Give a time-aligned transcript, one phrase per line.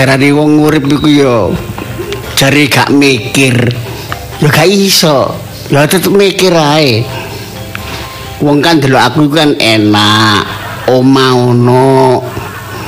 [0.00, 1.52] darani wong urip iku ya
[2.32, 3.52] jare gak mikir.
[4.40, 5.36] Ya gak iso.
[5.68, 7.04] Ya tetep mikir ae.
[8.40, 10.40] Wong kan delok aku kan enak.
[10.88, 12.24] Oma ono.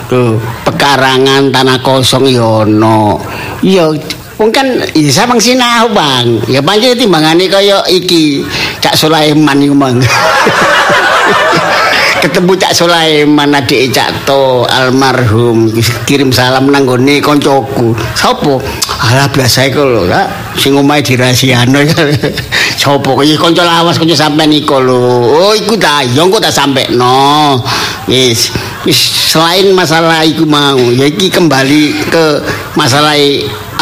[0.09, 3.21] Tuh, pekarangan tanah kosong ya ono.
[3.61, 3.93] Ya
[4.41, 6.41] wong kan ya samang sinau, Bang.
[6.49, 8.41] Ya pancen timbangane kaya iki
[8.81, 10.01] Cak Sulaiman iku, Mang.
[12.23, 15.67] ketemu Cak Sulaiman adik Cak To almarhum
[16.07, 17.99] kirim salam nang gone koncoku.
[18.15, 18.63] Sapa
[19.11, 21.83] alah biasa iku lho ya sing omahe dirahasiano
[22.79, 25.27] sapa iki kanca lawas kanca sampean iku lho.
[25.27, 27.59] Oh iku ta yo engko tak sampekno.
[28.07, 28.55] Wis
[28.87, 28.99] wis
[29.35, 32.39] selain masalah iku mau ya iki kembali ke
[32.79, 33.19] masalah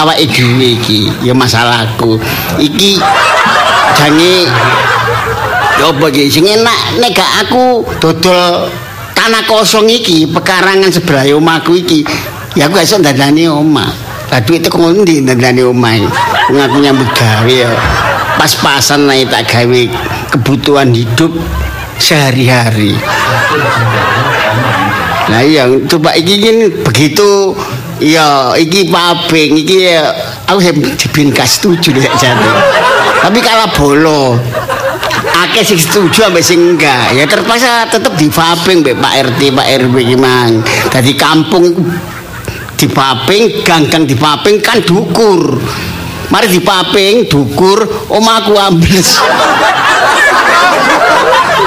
[0.00, 2.16] awake dhewe iki ya masalahku.
[2.56, 2.96] Iki
[4.00, 4.48] jange
[5.80, 8.68] Ya apa iki sing enak nek gak aku dodol
[9.16, 12.04] tanah kosong iki pekarangan sebelah omahku iki.
[12.52, 13.88] Ya aku gak iso dandani omah.
[14.28, 15.96] Lah duit kok ngendi dandani omah
[16.52, 17.72] ngaku nyambut gawe ya.
[18.36, 19.80] Pas-pasan naik tak gawe
[20.36, 21.32] kebutuhan hidup
[21.96, 23.00] sehari-hari.
[25.32, 27.56] Nah iya coba iki kan begitu.
[28.04, 30.12] Iya iki paping iki ya
[30.44, 30.60] aku
[30.96, 32.50] dibin kas setuju deh jadi
[33.20, 34.40] tapi kalah bolo
[35.46, 37.16] akeh sing setuju ambek sing enggak.
[37.16, 40.60] Ya terpaksa tetep divaping mbek Pak RT Pak RW iki mang.
[40.92, 41.72] Dadi kampung
[42.76, 45.56] dipaping ganggang dipaping kan dukur.
[46.30, 47.82] Mari dipaping dukur
[48.12, 49.18] omahku ambles.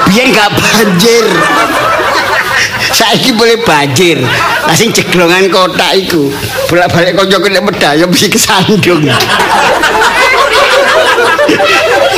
[0.08, 1.26] Biar gak banjir.
[2.94, 4.22] Saiki boleh banjir.
[4.64, 6.32] Lah sing jeglongan kotak iku
[6.70, 9.04] bolak-balik kanca nek medaya mesti kesandung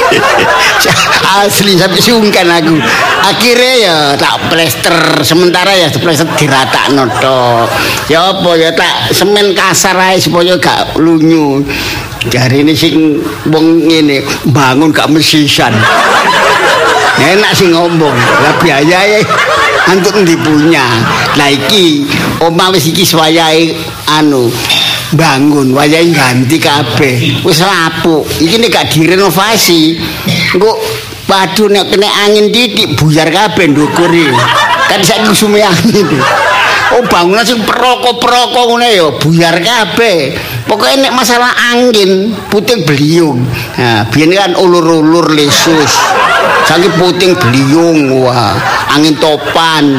[1.43, 2.77] asli sampai sungkan aku.
[3.27, 4.97] Akhirnya ya tak plester.
[5.27, 7.67] Sementara ya plester dirata noto
[8.07, 11.63] ya apa ya tak semen kasar aja supaya gak lunyu.
[12.27, 15.75] Hari ini sing wong ini bangun gak mesisan.
[17.17, 18.17] Enak sih ngomong.
[18.17, 19.21] Lah biaya ya
[19.87, 20.83] untuk dipunya
[21.39, 22.03] lah iki
[22.43, 23.71] omah wis iki swayai
[24.11, 24.51] anu
[25.15, 30.03] bangun wayahe ganti kabeh wis lapuk iki nek gak direnovasi
[30.57, 30.75] engko
[31.31, 34.11] waduh nek kena angin titik buyar kabeh ndukur
[34.91, 36.11] kan saiki sume angin
[36.95, 40.39] Oh bangunan sing peroko-peroko ngene ya buyar kabeh.
[40.71, 43.43] Pokoke nek masalah angin puting beliung.
[43.75, 45.93] Nah, biyen kan ulur-ulur lesus.
[46.63, 48.55] Saiki puting beliung wah,
[48.95, 49.99] angin topan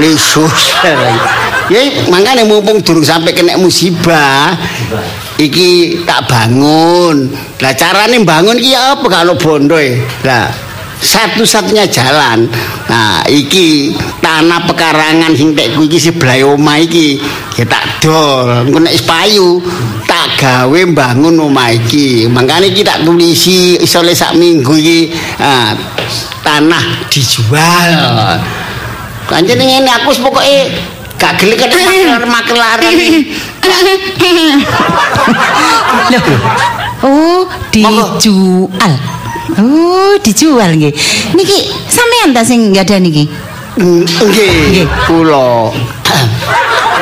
[0.00, 0.72] lesus.
[1.70, 4.56] Ya makanya mumpung durung sampai kena musibah
[5.38, 7.30] iki tak bangun.
[7.62, 9.78] Lah carane bangun iki apa kalau bondo
[10.26, 10.50] lah
[11.02, 12.46] satu-satunya jalan.
[12.86, 17.18] Nah iki tanah pekarangan sing tekku iki sebelah omah iki
[17.58, 18.66] ya tak dol.
[18.66, 19.58] Engko nek payu
[20.06, 22.30] tak gawe bangun omah iki.
[22.30, 25.00] Makane iki tak tulisi iso sak minggu iki
[25.42, 25.74] nah,
[26.46, 27.90] tanah dijual.
[29.26, 30.70] Pancen ngene aku pokoke
[31.22, 31.70] gak gelek kan
[32.26, 32.90] makelaran.
[36.10, 36.24] Loh.
[37.06, 38.94] Oh, dijual.
[39.54, 40.90] Oh, dijual nggih.
[41.38, 43.30] Niki sampean ta sing ada niki?
[43.78, 45.70] Nggih, kula.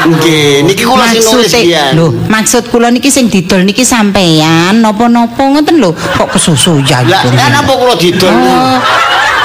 [0.00, 1.96] Nggih, niki kula sing nulis ya.
[1.96, 5.96] Lho, maksud kula niki sing didol niki sampean napa-napa ngoten lho.
[5.96, 7.00] Kok kesusu ya.
[7.08, 8.32] Lah, napa kula didol?
[8.32, 8.76] Oh.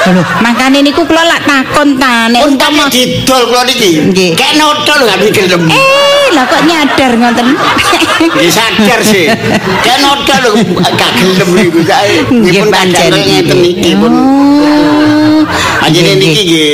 [0.06, 4.06] Lho, makane niku kula lak takon ta nek umpama didol kula niki.
[4.06, 4.38] Nggih.
[4.38, 5.66] Kek nodol gak gelem.
[5.66, 7.48] Eh, lah kok nyadar ngoten.
[8.38, 9.34] Nggih sadar sih.
[9.81, 10.52] Kek nodol lho
[10.94, 11.80] gak gelem niku.
[12.30, 14.13] Nggih pancen ngeten niki pun.
[15.81, 16.74] Anjene niki nggih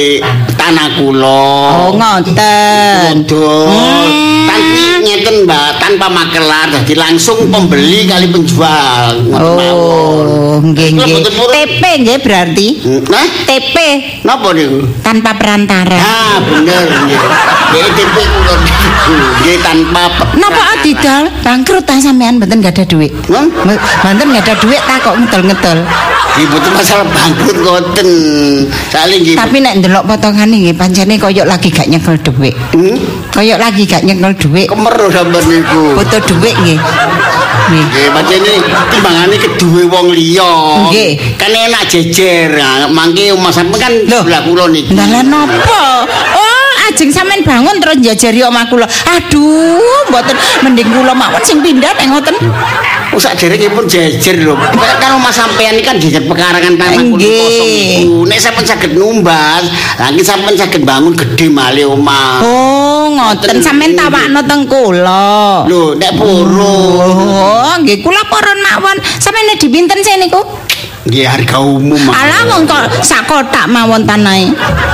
[0.60, 1.48] tanah kula.
[1.88, 3.24] Oh, ngoten.
[3.24, 4.12] Dodol.
[4.44, 4.91] Tanpa
[5.22, 9.14] ngeten Mbak, tanpa makelar jadi langsung pembeli kali penjual.
[9.38, 11.22] Oh, nggih nggih.
[11.30, 12.68] TP nggih berarti.
[13.06, 13.76] Nah, TP
[14.26, 14.82] napa niku?
[15.06, 15.94] tanpa perantara.
[16.02, 17.22] Ah, bener nggih.
[17.70, 18.56] Nggih TP kula
[19.46, 20.04] nggih tanpa
[20.42, 23.14] Napa didal bangkrut ta sampean mboten gak ada duit?
[23.30, 25.80] Mboten gak ada duit ta kok ngedol-ngedol.
[26.32, 28.10] Ibu tuh masalah bangkrut ngoten.
[28.88, 29.36] Saling.
[29.36, 32.56] Tapi nek ndelok potongane nggih pancene koyok lagi gak nyekel duit.
[32.72, 32.96] Hmm?
[33.36, 34.68] Koyok lagi gak nyekel duit.
[34.72, 35.84] Kemeru sampean niku.
[36.00, 36.80] Foto duit nggih.
[36.80, 37.86] Nggih.
[37.88, 38.54] Nggih, pancene
[38.92, 40.88] timbangane keduwe wong liya.
[40.90, 41.38] Nggih.
[41.40, 42.52] Kan enak jejer.
[42.92, 44.92] Mangke omah sampean kan sebelah kula niki.
[44.96, 46.08] Lah lah napa?
[46.36, 48.88] Oh, ajeng sampean bangun terus njajari omah kula.
[48.88, 50.36] Aduh, mboten
[50.66, 52.36] mending kula mawon sing pindah nek ngoten.
[53.12, 53.36] Oh, sak
[53.76, 54.56] pun jejer lho.
[55.00, 58.18] Kan omah sampean iki kan jejer pekarangan tanah kula kosong niku.
[58.28, 59.68] Nek sampean saged numbas,
[60.00, 62.40] lagi sampean saged bangun gede malih omah.
[62.44, 62.81] Oh,
[63.16, 65.68] ngoten sampean tawakno teng kula.
[65.68, 67.12] Lho, nek purun.
[67.12, 68.98] Oh, nggih kula purun mawon.
[69.20, 70.42] Sampeyan nek dipinten sih niku?
[71.12, 72.00] Nggih harga umum.
[72.08, 74.48] Alah wong kok sak kotak mawon tanahe.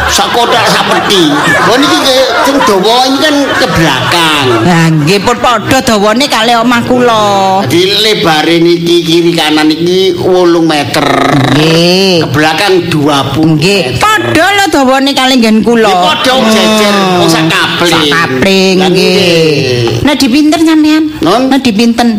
[0.10, 1.30] sak kotak sak peti.
[1.30, 4.46] Lho niki ke sing dawa ini kan ke belakang.
[4.66, 7.62] Lah nggih pun padha dawane kali omah kula.
[7.70, 11.06] Jadi lebare niki kiri kanan niki 8 meter.
[11.54, 12.26] Nggih.
[12.26, 13.54] Ke belakang 20.
[13.62, 15.86] Nggih, padha lho dawane kali nggen kula.
[15.86, 17.94] Nggih, padha jejer, wong sak kapling.
[17.94, 20.02] Sak kapling Lah, nggih.
[20.02, 21.04] Nek dipinten sampean?
[21.22, 22.18] Nek dipinten?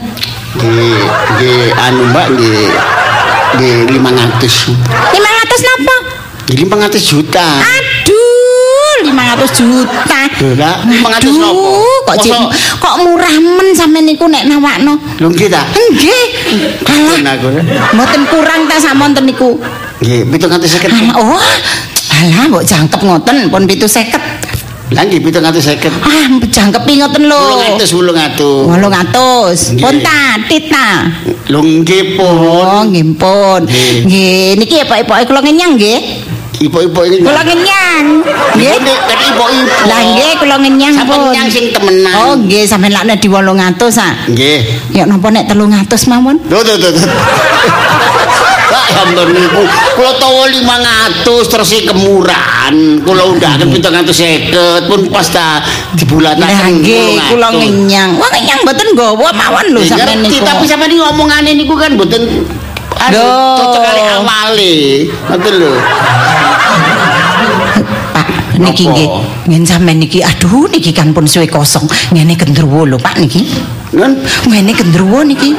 [0.55, 1.03] Nggih,
[1.35, 2.71] nggih anu Mbak nggih.
[3.56, 4.77] Nggih 500.
[5.11, 5.97] 500 napa?
[6.45, 7.47] Nggih 500 juta.
[7.59, 10.21] Aduh, 500 juta.
[10.39, 11.73] Lho, lah, 500 Aduh, nopo?
[12.05, 14.97] kok Masa- kok murah men sampean niku nek nawakno.
[15.19, 15.65] Lho nggih ta?
[15.67, 16.25] Nggih.
[16.83, 17.49] Pun Alah, aku.
[17.93, 19.56] mboten kurang ta samonten niku.
[19.99, 20.93] Nggih 750.
[21.11, 21.41] Alah, oh.
[22.11, 24.28] Alah, mbok jangkep ngoten pun 750.
[24.88, 26.00] Lah nggih 750.
[26.00, 27.44] Ah, jangkepi ngoten lho.
[27.76, 28.73] 800 800.
[28.73, 29.76] 800.
[29.76, 29.85] Nggih.
[29.85, 30.88] Pun ta, tita.
[31.52, 32.37] Lho nggih pun.
[32.40, 33.61] Oh, nggih pun.
[34.08, 34.56] Nggih.
[34.56, 36.00] Niki epok-epoke kula ngenyang nggih.
[36.58, 37.23] Ini.
[37.23, 38.05] Kula ngenyang.
[38.56, 38.73] Nggih.
[38.75, 39.79] Ibu nek kan ibu-ibu.
[39.87, 41.31] Lah nggih kula ngenyang Sampai pun.
[41.37, 42.14] nyang sing temenan.
[42.19, 44.12] Oh, nggih sampeyan lakne di 800 ah.
[44.26, 44.58] Nggih.
[44.96, 46.40] Ya napa nek 300 mawon?
[46.49, 46.93] Tuh tuh tuh.
[48.88, 48.94] Tuh.
[48.96, 49.62] Pak ampun niku
[49.94, 52.75] kula tawa 500 terus iki kemurahan.
[53.05, 55.61] Kula undahaken 750 pun pas ta
[55.94, 56.49] dibulataken.
[56.49, 57.61] Lah nggih kula 800.
[57.61, 58.11] ngenyang.
[58.17, 60.40] Wah ngenyang mboten nggawa mawon lho sampeyan niku.
[60.44, 62.23] tapi sampeyan ngomongane niku kan mboten
[62.99, 63.56] anu Loh.
[63.61, 64.75] cocok kali awale.
[65.29, 65.73] Ngoten lho.
[68.58, 69.08] Niki nggih.
[69.46, 71.87] Ngen sampeyan niki aduh niki kan pun suwe kosong.
[72.11, 73.46] Ngene gendruwo lho Pak niki.
[73.93, 75.56] Nun Ngene gendruwo niki.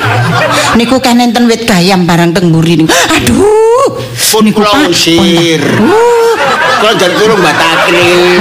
[0.77, 2.93] Niku kan enten wit gayam barang teng mburi niku.
[2.93, 3.89] Aduh.
[4.29, 5.61] pun kula usir.
[5.81, 6.33] Uh,
[6.79, 8.37] Kula jan turun batakne.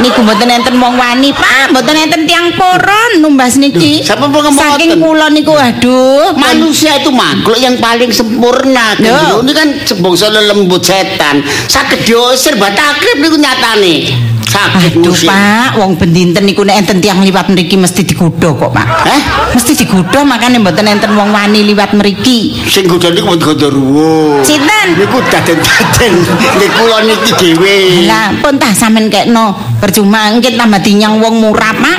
[0.00, 1.74] niku mboten enten wong wani, Pak.
[1.74, 4.06] Mboten enten tiang poron numbas niki.
[4.06, 6.32] Mau ngomong Saking kula niku aduh.
[6.38, 8.94] Manusia itu makhluk yang paling sempurna.
[8.94, 9.42] Kan?
[9.42, 11.42] Ini kan sebangsa lelembut setan.
[11.66, 14.30] Sakit diusir batakrib niku nyatane.
[14.52, 15.16] Sakit Aduh.
[15.24, 18.86] Pak, wong bendinten niku nek enten tiang liwat mriki mesti digodha kok, Pak.
[19.08, 19.20] Eh?
[19.56, 22.60] Mesti digodha makane mboten enten wong wani liwat mriki.
[22.68, 24.44] Sing godha niku mboten godha ruwo.
[24.44, 25.00] Sinten?
[25.00, 26.12] Niku daden-daden.
[26.60, 28.04] Niku kula niki dhewe.
[28.04, 29.56] Lah, pun tah sampean kekno.
[29.80, 31.98] Percuma engke tambah dinyang wong murah, Pak.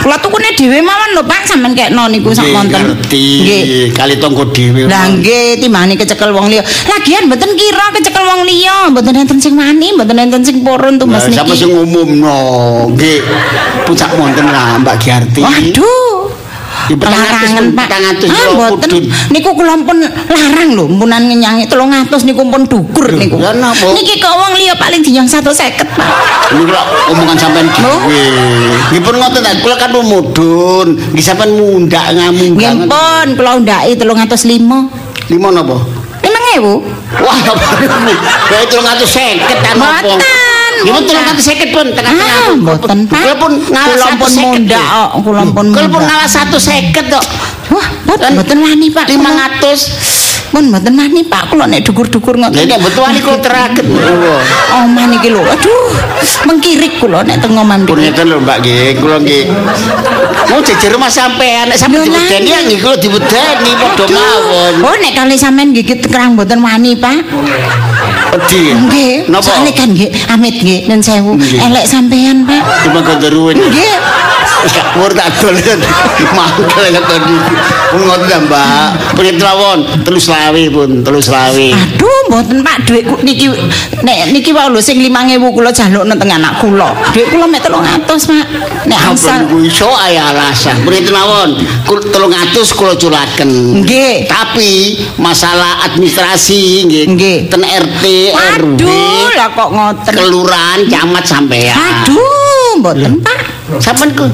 [0.00, 2.96] Kula tukune dhewe mawon lho, Pak, sampean kekno niku sak wonten.
[3.12, 3.92] Nggih.
[3.92, 4.88] Kali tonggo dhewe.
[4.88, 6.64] Lah nggih timbangane kecekel wong liya.
[6.88, 11.28] Lagian mboten kira kecekel wong liya, mboten enten sing wani, mboten enten sing purun tumbas
[11.28, 11.60] Lah, Sapa niki.
[11.60, 12.38] sing umumno?
[12.94, 13.18] Nggih.
[13.82, 15.42] Puncak wonten lah Mbak Giarti.
[15.42, 16.30] Waduh.
[16.90, 17.88] Larangan Pak.
[18.30, 19.10] Ah, mboten.
[19.30, 23.36] Niku kula pun larang lho, munan ngenyangi 300 niku pun dukur Lho, niku.
[23.38, 23.94] lah napa?
[23.94, 25.50] Niki kok wong liya paling dinyang 150,
[25.86, 26.10] Pak.
[26.50, 26.82] Ini kula
[27.14, 28.22] omongan sampean dhewe.
[28.90, 30.88] Nggih pun ngoten ta, kula kan mudun.
[31.14, 32.58] Nggih sampean mundak ngamundak.
[32.58, 35.30] Nggih pun kula undhaki 305.
[35.30, 35.78] Lima napa?
[36.26, 37.22] 5000.
[37.22, 37.54] Wah, niku?
[38.50, 40.49] Kayak 350 kan apa?
[40.80, 40.88] Mboten.
[40.88, 41.04] Nggih pun
[41.36, 42.40] 350 pun tengah-tengah.
[42.40, 42.98] Ah, mboten.
[43.06, 44.52] Kula pun ngalah Kula pun 150.
[44.56, 47.24] mundak kok, kula pun Kula pun ngalah 150 kok.
[47.70, 49.06] Wah, mboten mboten wani, Pak.
[49.06, 50.50] 500.
[50.50, 51.42] Pun mboten wani, Pak.
[51.52, 52.66] Kula nek dukur-dukur ngoten.
[52.66, 53.86] Nek betul wani kula teraket.
[54.74, 55.42] Omah niki lho.
[55.46, 55.94] Aduh,
[56.48, 58.10] mengkirik kula nek teng omah Pun mriki.
[58.10, 59.44] ngeten lho Mbak nggih, kula nggih.
[60.50, 64.74] Mau jejer rumah sampean nek sampean diwedeni ya nggih kula diwedeni padha mawon.
[64.82, 67.22] Oh, nek kali sampean gigit kerang mboten wani, Pak.
[68.30, 68.74] Pedhi.
[68.74, 69.14] Nggih.
[69.26, 69.42] Napa?
[69.42, 71.34] Soale kan nggih, amit nggih, nun sewu.
[71.38, 72.62] Elek sampean, Pak.
[72.86, 73.58] Cuma gondoruwen.
[73.58, 73.94] Nggih.
[74.92, 75.80] Pur tak dolen.
[76.36, 77.36] Mangkel kok tadi.
[77.90, 79.16] Pun ngoten ta, Mbak.
[79.16, 81.72] Punya trawon, telus lawi pun, telus lawi.
[81.72, 83.48] Aduh, mboten Pak, dhuwit niki
[84.04, 86.92] nek niki wae lho sing 5000 kula jalukno teng anak kula.
[87.16, 88.46] Dhuwit kula mek 300, Pak.
[88.84, 90.84] Nek niku iso aya alasan.
[90.84, 91.56] Trawon,
[91.88, 93.80] kul 300 kula culaken.
[93.80, 94.28] Nggih.
[94.28, 96.84] Tapi masalah administrasi.
[96.84, 97.48] Nggih.
[97.48, 100.12] Ten RT, RW, Aduh, lah kok ngoten.
[100.12, 101.72] kelurahan, camat sampean.
[101.72, 103.40] Aduh, mboten Pak.
[103.78, 104.26] Sampeyan ku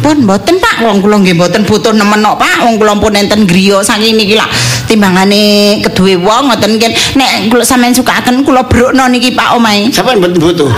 [0.00, 3.44] Pun mboten Pak, wong kula nggih mboten butuh nemen kok Pak, wong kula pun enten
[3.44, 4.48] griya saking niki lah
[4.88, 6.90] timbangane keduwe wong ngoten nggih.
[7.14, 9.92] Nek kula sampean sukaken kula brukno niki Pak omahe.
[9.92, 10.70] sampeyan mboten butuh.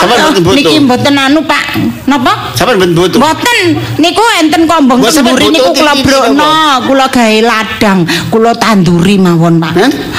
[0.00, 0.56] Sampeyan mboten butuh.
[0.58, 1.64] niki mboten anu Pak.
[2.10, 2.32] Napa?
[2.52, 3.18] Sampeyan mboten butuh.
[3.20, 3.58] Mboten,
[3.98, 6.48] niku enten kombong temburi niku kula titi brukno,
[6.84, 9.72] kula gawe ladang, kula tanduri mawon, Pak.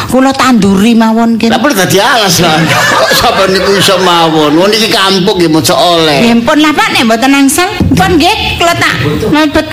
[0.09, 1.49] Kula tanduri mawon nggih.
[1.51, 2.57] Lah perlu dadi alas lah.
[2.65, 4.51] Kok sampeyan niku iso mawon.
[4.57, 6.19] Wong niki kampung nggih moco oleh.
[6.23, 8.93] Nggih pun lah Pak nek mboten angsal, pun nggih kula tak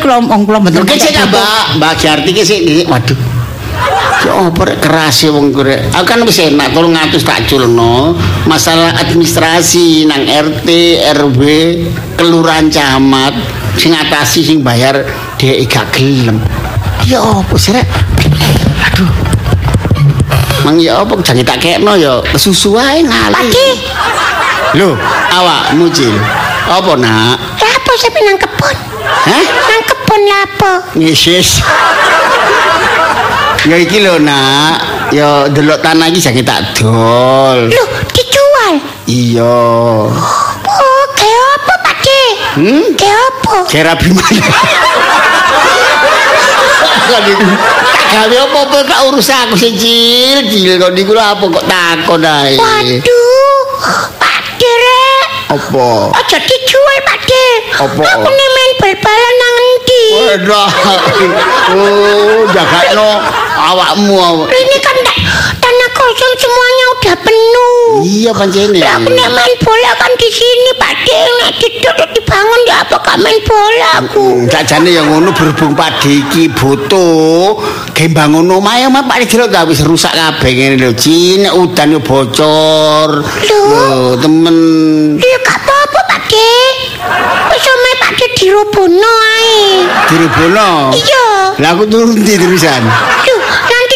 [0.02, 0.84] kula wong kula mboten.
[0.98, 1.26] Sih butuh.
[1.32, 2.86] Mbak, Mbak Giarti ki sih nggih.
[2.90, 3.31] Waduh.
[4.22, 5.82] Ya apa rek keras ya wong kure.
[5.90, 8.14] Aku kan wis enak 300 tak culno.
[8.46, 10.68] Masalah administrasi nang RT,
[11.18, 11.42] RW,
[12.14, 13.34] kelurahan camat
[13.74, 15.02] sing ngatasi sing bayar
[15.42, 16.38] dhek gak gelem.
[17.02, 17.82] Ya apa sih rek?
[18.86, 19.10] Aduh.
[20.62, 23.34] Mang ya apa jangan tak kekno ya kesusu ae ngali.
[23.34, 23.68] Pakde,
[24.78, 24.94] Lho,
[25.34, 26.14] awakmu Cil.
[26.70, 27.36] Apa nak?
[27.58, 28.76] lapo sampe nang kebon?
[29.04, 29.44] Hah?
[29.44, 30.72] Nang kebon lapo?
[30.94, 31.58] Ngisis.
[33.62, 34.82] Ya iki lho nak,
[35.14, 37.70] ya delok tanah iki jangan tak dol.
[37.70, 38.74] Loh, dijual.
[39.06, 39.58] Iya.
[40.66, 42.22] Oh, kayak apa, Pakde?
[42.58, 42.82] Hmm?
[42.98, 43.54] Kayak apa?
[44.02, 44.18] Niku
[47.06, 47.22] tak
[48.12, 52.58] gawe apa-apa tak urus aku sing cil, cil kok niku lho apa kok takon ae.
[52.58, 53.62] Waduh,
[54.18, 55.26] Pakde rek.
[55.54, 56.10] Apa?
[56.18, 57.46] Aja dijual, Pakde.
[57.78, 58.02] Apa?
[58.10, 60.04] Aku main bal-balan nang endi?
[60.18, 60.70] Waduh.
[61.72, 63.10] Oh, jagakno
[63.56, 64.14] awakmu.
[64.16, 64.48] awak.
[64.48, 65.16] Ini kan tak,
[65.60, 67.80] tanah kosong semuanya udah penuh.
[68.02, 68.78] Iya pancene.
[68.80, 71.16] Lah aku nek main bola kan di sini, Pakde.
[71.38, 74.26] Nek ditutup dibangun ya apa gak main bola aku.
[74.48, 77.58] Sakjane ya ngono berhubung Pak iki butuh
[77.92, 82.00] gembang ngono mae mah Pak Dilo gak wis rusak kabeh ngene lho Cin udan yo
[82.00, 83.22] bocor.
[83.22, 84.56] Lho temen
[85.18, 86.50] Iya gak apa-apa, Pakde.
[87.52, 89.60] Wis omahe Pakde dirobono ae.
[90.08, 90.70] dirubono.
[90.92, 91.24] Iya.
[91.60, 92.82] Lah aku turun di terusan.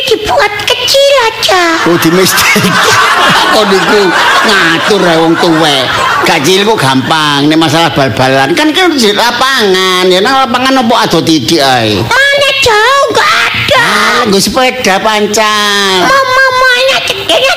[0.07, 1.65] Dibuat kecil aja.
[1.91, 2.63] Oh di mistik.
[3.55, 4.03] Kok niku
[4.47, 5.85] ngatur ae wong tuwek.
[6.27, 11.23] Gajil kok gampang nek masalah bal-balan kan kan di lapangan ya nang lapangan opo ado
[11.23, 12.03] titik ae.
[12.03, 13.83] Mana jauh gak ada.
[13.83, 16.03] Ah, nggo sepeda pancal.
[16.03, 17.55] Mama mana ceknya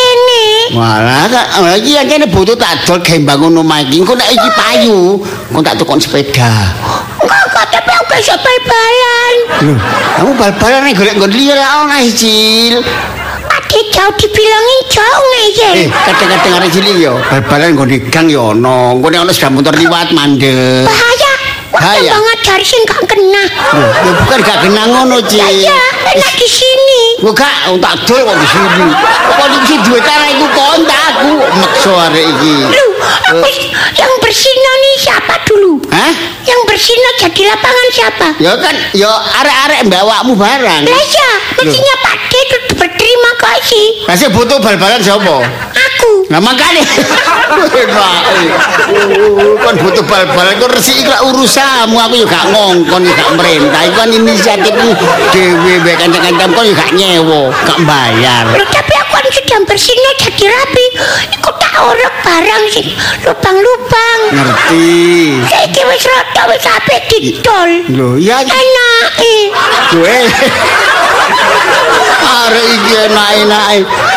[0.00, 0.46] kene.
[0.74, 4.02] Walah, tak oh, iki yang kene butuh tak dol gembang ngono mae iki.
[4.02, 5.18] Engko nek iki payu,
[5.50, 6.50] engko tak tukon sepeda.
[7.20, 9.34] Enggak, enggak, tapi aku bisa bal-balan.
[9.62, 9.74] Lho,
[10.18, 12.74] kamu bal-balan nek golek nggon liya ra ono Cil.
[13.50, 15.78] Ade jauh dibilangin jauh Eh, ngeyel.
[15.94, 18.98] kadang-kadang arek cilik yo, bal-balan nggon di gang yo ono.
[18.98, 20.90] Engko nek ono sepeda motor liwat mandek.
[20.90, 21.32] Bahaya.
[21.70, 22.10] Wah, Bahaya.
[22.10, 23.42] tambah ngajar sing gak kena.
[23.78, 25.62] Lho, ya bukan gak kena ngono, Cil.
[25.62, 25.78] ya,
[26.10, 26.46] enak di.
[27.20, 27.52] Kok gak
[27.84, 28.86] tak dol kok di sini.
[29.28, 32.54] Kok di sini duwe cara iku kontak aku makso arek iki.
[33.30, 33.48] Aku
[33.96, 35.80] yang bersinar nih siapa dulu?
[35.92, 36.12] Hah?
[36.48, 38.26] Yang bersinar jadi lapangan siapa?
[38.40, 40.82] Ya kan, ya arek-arek mbawakmu barang.
[40.88, 42.32] Lah ya, mestinya Pak D
[43.40, 44.28] berterima kasih.
[44.30, 45.36] Butuh bal-balan sapa?
[45.72, 46.10] Aku.
[46.30, 46.86] Nah makanya
[49.60, 54.90] Kan butuh bal-balan Kan resik ikhlas urusamu Aku juga ngongkon Juga merintah Itu kan inisiatifmu
[55.34, 60.86] Dewi Baik kancam-kancam Kan juga nyewo Gak bayar tapi aku kan sudah bersinar jadi rapi.
[61.36, 64.20] Iku orek barang sih, lubang-lubang.
[64.34, 64.90] Ngerti
[65.46, 67.70] Saiki wis rada wis apik didol.
[67.94, 69.06] Loh iya Enak.
[69.90, 70.16] Gue
[72.20, 73.66] Arek iki enak-enak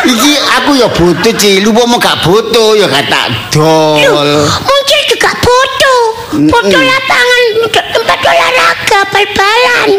[0.06, 5.94] Iki aku ya butuh cilu Mau gak butuh Ya gak tak dol muncul juga foto.
[6.50, 9.90] Foto lapangan untuk tempat olahraga bal-balan.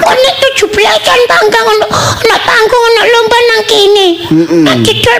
[0.00, 4.08] Konek tujuh belasan panggang ono ono panggung ono lomba nang kene.
[4.64, 5.18] Nanti dol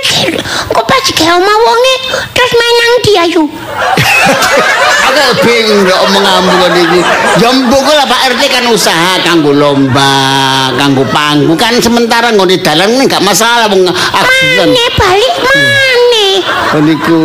[0.00, 0.34] pacut.
[0.72, 1.94] Kok pas gawe omah wonge
[2.32, 3.44] terus main nang dia ayo.
[5.10, 7.00] Aku bingung lho omong-omong kan iki.
[7.40, 12.96] Ya mbok lah Pak RT kan usaha kanggo lomba, kanggo panggung kan sementara ngene dalan
[12.96, 13.86] ini gak masalah wong.
[13.88, 15.89] Mane balik mane.
[16.70, 17.22] Kan niku.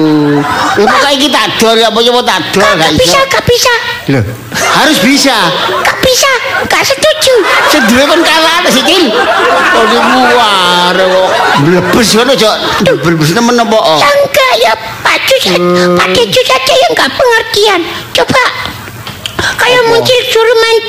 [0.76, 3.32] Ya pokoke iki tak dol ya apa tak dol gak Gak bisa, iso.
[3.32, 3.74] gak bisa.
[4.12, 4.20] Lho,
[4.54, 5.38] harus bisa.
[5.82, 6.32] Gak bisa,
[6.70, 7.36] gak setuju.
[7.74, 9.10] Sedure kon kalah sih, Cil.
[9.10, 9.86] Kok
[10.38, 11.30] are kok
[11.66, 12.56] blebes ngono, Cok.
[13.02, 13.78] Blebes nemen apa?
[13.78, 14.00] oh?
[14.56, 14.72] Ya
[15.04, 15.52] Pak Jus,
[16.00, 17.82] Pak Jus aja yang gak pengertian.
[18.16, 18.44] Coba
[19.66, 20.82] kayak muncul suruh main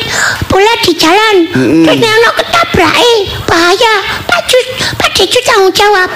[0.46, 3.94] bola di jalan terus nek ono ketabrak eh bahaya
[4.28, 6.10] Pak Jus Pak Jus tanggung jawab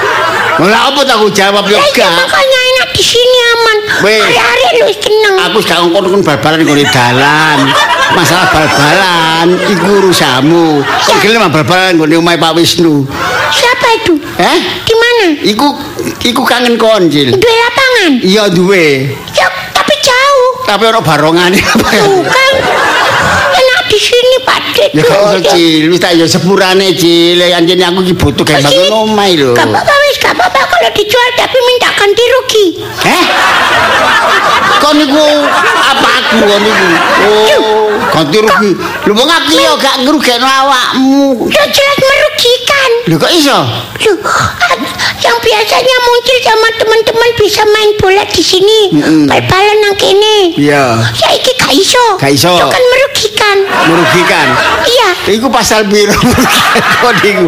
[0.61, 2.13] Lah apa tak jawab yo ya gak?
[2.21, 7.59] makanya enak di sini aman hari-hari lu seneng Aku gak ngongkon kon bal-balan ngene dalan.
[8.13, 10.85] Masalah bal-balan iku urusamu.
[10.85, 13.09] Kok gelem ah bal-balan ngene omahe Pak Wisnu.
[13.51, 14.59] siapa itu Eh?
[14.85, 15.67] di mana Iku
[16.23, 17.33] iku kangen konjil.
[17.35, 19.11] dua lapangan Iya duwe.
[19.33, 19.49] ya
[20.71, 21.59] tapi barongane.
[21.59, 22.55] tuh kan
[23.51, 27.43] enak di sini Pak Jus Ya gak iso Cil, wis tak ya sepurane Cil.
[27.51, 29.51] Anjene aku iki butuh kayak Pasti- bangun omahe lho.
[29.59, 32.67] Gak apa-apa wis, gak apa-apa kalau dijual tapi minta ganti rugi.
[33.03, 33.25] Eh?
[34.81, 35.27] Kok niku
[35.77, 36.87] apa aku kok niku?
[37.61, 38.73] Oh, ganti rugi.
[39.05, 41.53] Lho wong aku ya gak ngrugekno awakmu.
[41.53, 42.91] Ya jelas merugikan.
[43.13, 43.59] Lho kok iso?
[44.01, 44.89] Ad-
[45.21, 48.81] yang biasanya muncul sama teman-teman bisa main bola di sini,
[49.29, 50.57] bal-balan nang kene.
[50.57, 50.97] Iya.
[50.97, 52.05] Ya iki gak iso.
[52.17, 52.49] Gak iso.
[52.57, 53.57] Itu kan merugikan.
[53.85, 54.47] merugikan.
[55.31, 56.11] Iku pasal biru.
[57.03, 57.47] Kok iku?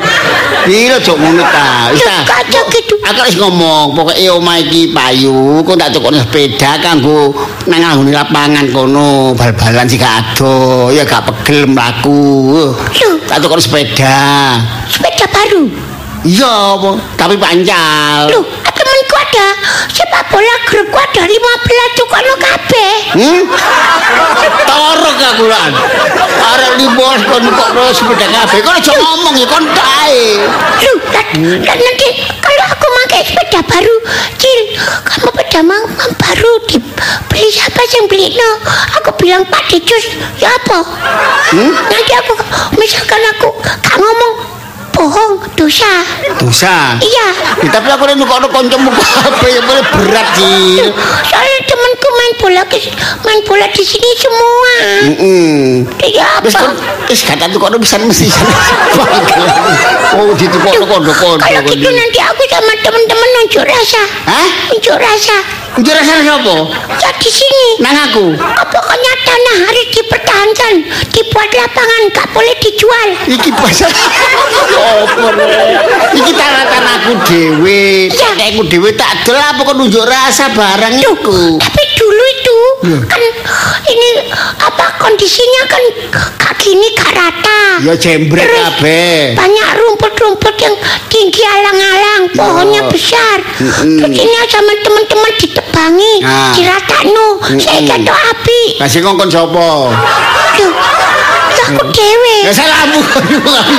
[0.62, 1.90] Piro cok ngono ta?
[1.90, 2.38] Wis Loh, ta.
[2.38, 2.94] kacau gitu.
[3.02, 7.34] Aku wis ngomong, pokoke omah iki payu, kok tak tukokno sepeda kanggo
[7.66, 12.70] nang nggone lapangan kono, bal-balan sih gak ado, ya gak pegel mlaku.
[13.26, 14.54] Tak tukokno sepeda.
[14.86, 15.66] Sepeda baru.
[16.22, 16.78] Iya,
[17.18, 18.30] tapi pancal.
[18.30, 18.46] Loh,
[19.32, 19.56] ada
[19.88, 22.92] sepak bola grupku ada 15 tukono kabeh.
[23.16, 23.40] Hmm?
[24.68, 25.72] Torok aku lan.
[26.52, 28.60] Arek libos kon kok terus sepeda kabeh.
[28.60, 30.36] Kon aja ngomong ya kon tae.
[30.84, 31.24] Loh, dan,
[31.64, 32.08] dan nanti
[32.44, 33.96] kalau aku pakai sepeda baru,
[34.36, 34.60] Cil,
[35.08, 38.36] kamu sepeda mang, mang baru dibeli siapa yang beli?
[38.36, 38.50] No,
[39.00, 40.84] aku bilang Pak Dicus, ya apa?
[41.88, 42.36] Nanti aku,
[42.76, 44.51] misalkan aku gak ngomong
[45.02, 45.90] bohong, dosa.
[46.38, 46.94] Dosa.
[47.02, 47.26] Iya.
[47.66, 50.78] Ya, tapi aku nek kok kancamu kabeh ya boleh berat sih.
[51.26, 52.78] Soalnya temanku main bola ke,
[53.26, 54.74] main bola di sini semua.
[55.10, 55.66] Heeh.
[56.14, 56.70] Ya Wis apa?
[56.70, 56.72] kon
[57.10, 58.30] wis gak tak tukokno pisan mesti.
[60.12, 61.40] Oh, ditukokno kondo-kondo.
[61.40, 64.02] Kalau gitu nanti aku sama teman-teman nunjuk rasa.
[64.28, 64.48] Hah?
[64.68, 65.36] Nunjuk rasa.
[65.80, 66.56] Unjuk rasa sapa?
[67.00, 67.80] Ya di sini.
[67.80, 68.36] Nang aku.
[68.36, 70.74] Oh, pokoknya tanah harus dipertahankan,
[71.16, 73.08] dibuat lapangan, gak boleh dijual.
[73.24, 73.88] Iki pasal
[75.00, 75.48] opo rek?
[76.12, 78.12] Iki tanah-tanahku dhewe.
[78.12, 78.28] Iya.
[78.36, 81.56] Tanahku dhewe tak adol apa kok nunjuk rasa barang iku.
[81.56, 82.58] tapi dulu itu
[83.06, 83.22] kan
[83.86, 84.08] ini
[84.58, 87.62] apa kondisinya kan gak gini gak rata.
[87.86, 89.14] Ya jembrek Terus kabeh.
[89.38, 90.74] Banyak rumput-rumput yang
[91.06, 93.38] tinggi alang-alang, pohonnya besar.
[93.58, 96.52] Terus ini sama teman-teman ditebangi, Nah.
[96.54, 97.26] diratakno.
[97.58, 98.62] Saya kata api.
[98.78, 99.68] Kasih ngongkon sapa?
[101.72, 102.36] Aku dewe.
[102.44, 103.32] Ya salahmu aku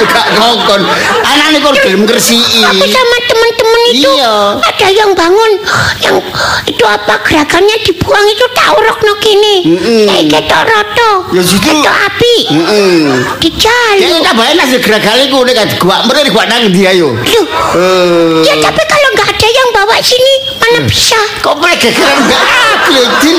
[0.08, 0.82] gak ngongkon.
[1.22, 2.62] Anane kok gelem ngresiki.
[2.64, 4.58] Aku sama teman-teman itu Iya.
[4.58, 5.52] ada yang bangun,
[6.00, 6.18] yang
[6.66, 9.56] itu apa gerakannya dibuang itu tak urok no kini.
[9.70, 10.06] Mm-mm.
[10.08, 11.62] Saya kata roto, Ya situ.
[11.64, 13.02] kata api, Heeh.
[13.40, 13.96] dical.
[13.98, 17.14] Ya tak bae nang geragale ku nek gua mrene gua nang ndi ayo.
[17.22, 18.42] Eh.
[18.44, 21.20] ya tapi kalau nggak ada yang bawa sini, mana bisa?
[21.44, 22.44] Kok boleh gegeran gak
[22.80, 23.38] aku ya, Cil?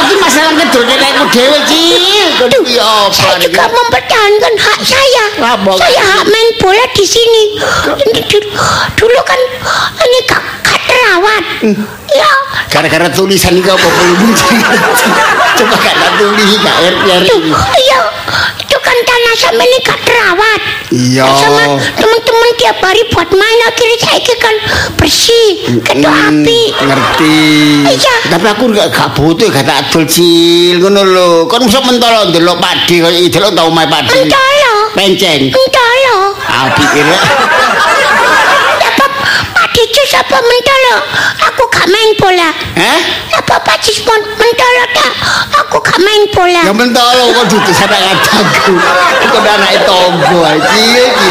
[0.00, 2.30] Aku masalah ngedurnya aku dewe, Cil.
[2.72, 5.24] Ya apa saya juga mempertahankan hak saya.
[5.44, 5.70] Apa?
[5.76, 7.60] Saya hak main bola di sini.
[8.00, 8.20] Ini
[8.96, 9.40] dulu, kan
[10.08, 11.44] ini gak, gak terawat.
[11.60, 11.76] Hmm.
[12.08, 12.32] Ya,
[12.72, 14.32] Gara-gara tulisan ini apa belum
[15.60, 17.40] Coba gak tulis gak ngerti Tuh,
[17.84, 18.00] iya,
[18.80, 20.60] kan tanah sama ini gak terawat.
[20.88, 21.24] Iya.
[21.24, 21.62] Ya, Sama
[21.98, 24.54] teman-teman tiap hari buat main akhirnya saya kan
[24.96, 25.50] bersih,
[25.84, 26.62] kena api.
[26.74, 27.40] Ngerti.
[27.92, 28.16] Iya.
[28.32, 30.80] Tapi aku gak gak butuh gak tak adol, Cil.
[30.80, 31.28] Ngono lho.
[31.46, 34.12] Kon mesti mentolo ndelok padi iki delok tau omahe padi.
[34.14, 35.40] Mentolo, Penceng.
[35.52, 36.18] mentolo.
[36.48, 37.87] Ah pikir Apa
[40.08, 40.96] Pak Dicus apa mentolo?
[41.52, 42.48] Aku gak main bola.
[42.80, 43.00] Hah?
[43.44, 45.12] Apa Pak Cismon mentolo tak?
[45.60, 46.64] Aku gak main bola.
[46.64, 48.72] Ya mentolo kok duduk sana kataku.
[49.28, 51.30] Kok anak tonggo iki iki.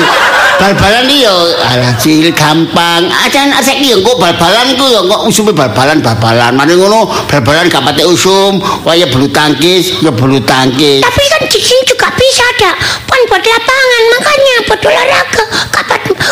[0.61, 3.09] Bal-balan iki yo alah cil gampang.
[3.09, 6.53] Acan asek iki yo kok bal-balan ku yo kok usume bal-balan bal-balan.
[6.53, 11.01] Mari ngono bal-balan gak pate usum, kaya bulu tangkis, ya bulu tangkis.
[11.01, 12.77] Tapi kan di sini juga bisa ada
[13.09, 15.26] pon buat lapangan makanya buat olahraga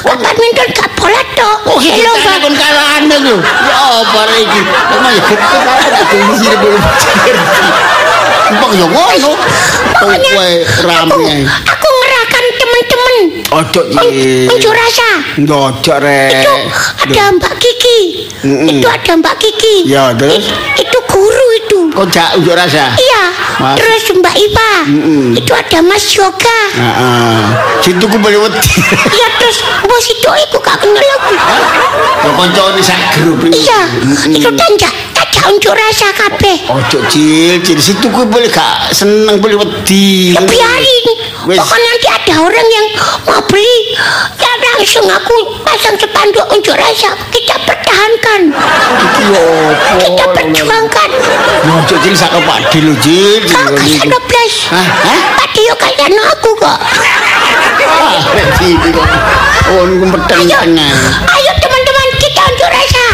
[0.05, 2.37] kapat badminton gak bola toh Oh, iki kita Pak.
[2.39, 3.35] kon kalane lho.
[3.41, 4.61] Ya apa rek iki?
[4.93, 6.81] Emang ya gede banget aku sini belum.
[8.45, 9.31] Empok yo ngono.
[9.95, 11.33] Kowe aku, rame.
[11.65, 13.13] aku ngerahkan temen-temen
[13.49, 14.45] Ojo cil.
[14.45, 16.29] unjuk rasa Ndojok rek.
[16.35, 16.53] itu
[17.01, 17.99] ada Mbak Kiki
[18.43, 20.51] itu ada Mbak Kiki Ya, terus?
[20.75, 21.64] Itu guru itu
[21.95, 22.91] Kok jak unjuk rasa?
[22.93, 23.23] iya
[23.55, 23.79] Mas.
[23.79, 25.31] terus Mbak Ipa Mm-mm.
[25.31, 27.39] itu ada Mas Yoga Heeh.
[27.81, 28.69] Situ ku boleh wedi.
[29.09, 31.35] iya terus bos itu aku gak kenal lagi
[32.17, 33.55] Ya kancane sak grup ini.
[33.57, 33.79] iya
[34.27, 39.55] itu tanja tanja unjuk rasa kabeh Ojo cil, cil situ ku boleh gak seneng boleh
[39.55, 40.33] wedi.
[40.33, 41.05] Ya biarin.
[41.45, 42.85] Pokoknya nanti ada orang yang
[43.23, 43.93] mau beli,
[44.35, 47.13] ya langsung aku pasang spanduk unjuk rasa.
[47.29, 47.53] Kita
[47.95, 48.41] pertahankan,
[49.31, 49.43] yo
[50.03, 51.09] kita perjuangkan.
[51.63, 52.41] Ojo cil sak lho.
[52.43, 54.53] Kau kasih noblas.
[54.69, 54.87] Hah?
[55.07, 55.21] Hah?
[55.39, 56.79] Tadi yo kalian aku kok.
[57.85, 59.07] Ah, rek iki kok.
[59.71, 63.05] Oh, niku meteng Ayo, teman-teman kita unjuk rasa.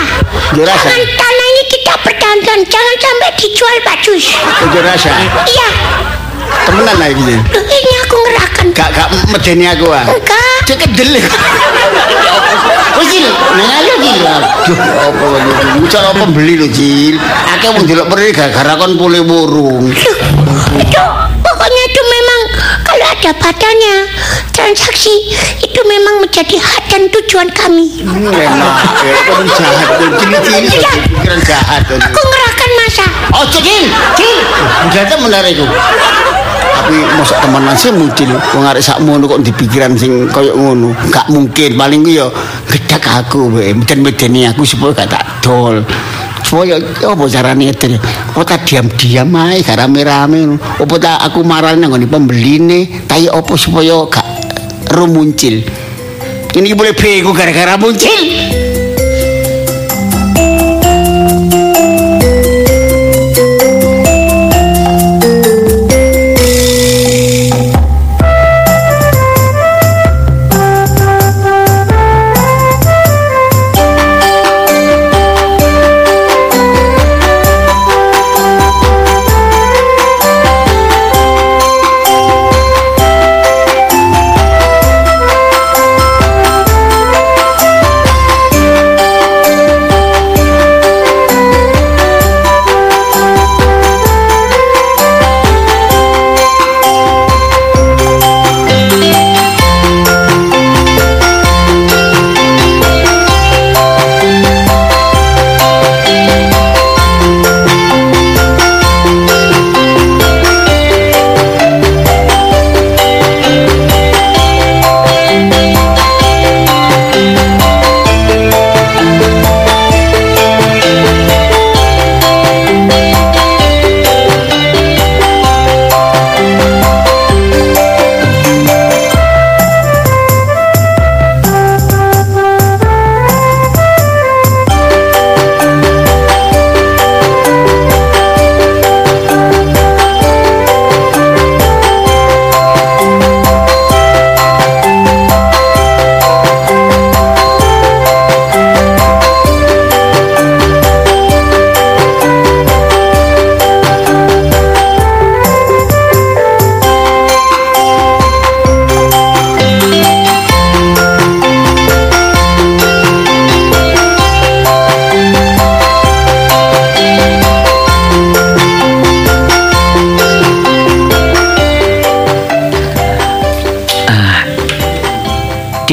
[0.51, 0.87] Unjuk rasa?
[0.89, 4.25] Jangan tanah ini kita pertahankan, jangan sampai dijual Pak Jus.
[4.67, 5.11] Ojo rasa.
[5.47, 5.69] Iya,
[6.67, 7.23] Temenan lah iki.
[7.23, 8.65] Loh, ini aku ngerahkan.
[8.73, 10.05] Gak gak medeni aku ah.
[10.05, 10.59] Enggak.
[10.67, 11.17] Cek kedel.
[13.01, 13.25] Wis Cil,
[13.57, 14.21] nang ayo Cil.
[14.21, 15.51] Duh, apa iki?
[15.81, 17.15] Mucal apa pembeli lho Cil.
[17.57, 19.89] Akeh wong delok mrene gara-gara kon pule burung.
[19.89, 20.17] Loh,
[20.77, 21.03] itu
[21.41, 22.39] pokoknya itu memang
[22.85, 23.95] kalau ada badannya
[24.53, 25.13] transaksi
[25.59, 27.89] itu memang menjadi hak dan tujuan kami.
[28.05, 30.91] Hmm, Enak, ya, kon jahat tuh, cili-cili tuh, Iya.
[31.09, 31.97] pikiran jahat tuh.
[31.97, 33.05] Aku ngerahkan masa.
[33.33, 34.37] Oh, Cil, Cil.
[34.85, 35.65] Udah temen arek iku.
[36.71, 40.95] Tapi mosok temenan sih muncul wong arek sakmono kok di pikiran sing koyo ngono.
[41.11, 42.27] Gak mungkin paling ku ya
[42.67, 43.75] gedak aku wae.
[43.75, 45.83] Meden-medeni aku supaya gak tak dol.
[46.41, 47.95] Supaya apa carane itu?
[48.35, 50.57] Apa tak diam-diam ae gak rame-rame.
[50.59, 54.27] Apa tak aku marah nang pembeline, tai apa supaya gak
[54.91, 55.63] ro muncul.
[56.51, 58.59] Ini boleh bego gara-gara muncul.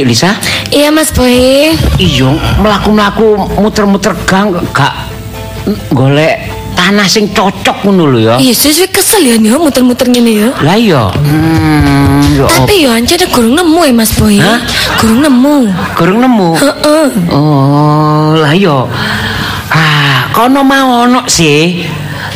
[0.08, 0.32] Lisa?
[0.72, 1.76] Iya Mas Boy.
[2.00, 4.96] Iya, mlaku-mlaku muter-muter gang gak
[5.92, 8.34] golek tanah sing cocok ngono lho ya.
[8.40, 10.48] Iya, sih kesel ya nih muter-muter ngene ya.
[10.64, 11.12] Lah iya.
[11.12, 14.40] Hmm, ya Tapi aja ada gurung nemu ya Mas Boy.
[14.40, 14.64] Hah?
[14.96, 15.56] Gurung nemu.
[15.92, 16.48] Gurung nemu.
[16.56, 17.06] Heeh.
[17.28, 18.88] Oh, lah iya.
[19.68, 21.84] Ah, kono mau ono sih.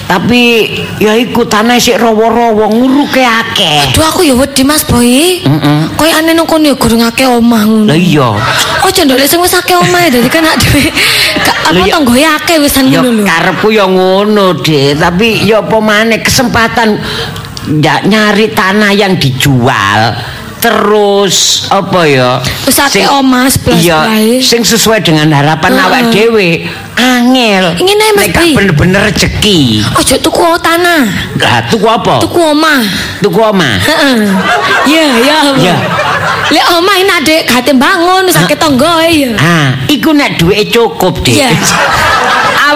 [0.04, 3.94] Tapi ya iku tanah sik rawa-rawa nguruke akeh.
[3.94, 5.40] Duh aku ya wedi Mas Boy.
[5.40, 5.81] Heeh.
[5.96, 7.88] Koy aneh nang kono ya gurung akeh omah ngono.
[7.88, 8.28] Lah iya.
[8.83, 10.83] Oh cendole sing wis akeh omah dadi kan ak dhewe
[11.72, 13.24] apa ya- tanggoe akeh wisan Ya ngono lho.
[13.24, 14.98] karepku ya ngono, Dik.
[14.98, 16.98] Tapi ya apa maneh kesempatan
[17.78, 20.00] ya, nyari tanah yang dijual
[20.62, 22.31] terus apa ya
[23.51, 24.38] sebelas iya bae.
[24.38, 25.85] sing sesuai dengan harapan Heeh.
[25.85, 26.51] awak dhewe
[26.94, 31.03] angel Ingin ae, Mas Nek gak bener-bener rezeki Ojo tuku tanah.
[31.35, 32.81] lah tuku apa Tuku omah.
[33.18, 34.16] tuku omah Heeh.
[34.87, 35.38] Iya, iya.
[35.59, 35.77] Iya.
[36.48, 39.31] Lek omah ini adek gate bangun wis akeh tanggoe ya.
[39.35, 41.51] ah iku nek duwe cukup Dik Iya.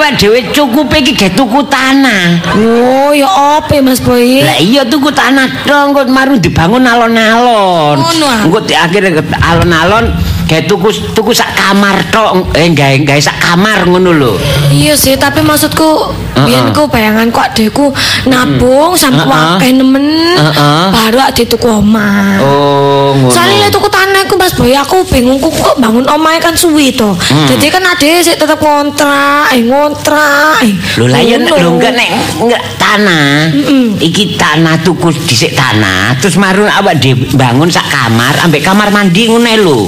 [0.06, 3.26] awak dhewe cukup iki ge tuku tanah Oh, ya
[3.66, 4.38] ya, Mas Boy?
[4.46, 7.98] Lah iya tuku tanah dong kok maru dibangun alon-alon.
[7.98, 8.46] Ngono ah.
[8.46, 10.06] Engko di akhirnya ke alon-alon
[10.46, 14.32] kayak tuku tuku sak kamar tok eh gawe gawe sak kamar ngono lho.
[14.70, 16.46] Iya sih, tapi maksudku Heeh.
[16.46, 17.90] biyen ku bayanganku adekku
[18.30, 19.58] nabung sampe Heeh.
[19.58, 20.06] akeh nemen
[20.38, 20.84] Heeh.
[20.94, 22.38] baru adek tuku omah.
[22.38, 23.34] Oh, ngono.
[23.34, 27.10] Soalnya tuku tanah iku Mas Boy, aku bingung ku kok bangun omah kan suwi to.
[27.10, 27.46] Hmm.
[27.50, 30.62] Jadi kan adek sik tetep kontrak, eh ngontrak.
[30.62, 30.74] eh.
[30.96, 31.58] Lho lah ya Ngono.
[31.58, 33.50] lho enggak nek enggak tanah.
[33.50, 33.84] Mm-mm.
[33.98, 39.26] Iki tanah tuku dhisik tanah, terus maru awak dhewe bangun sak kamar ambek kamar mandi
[39.26, 39.78] ngono lho.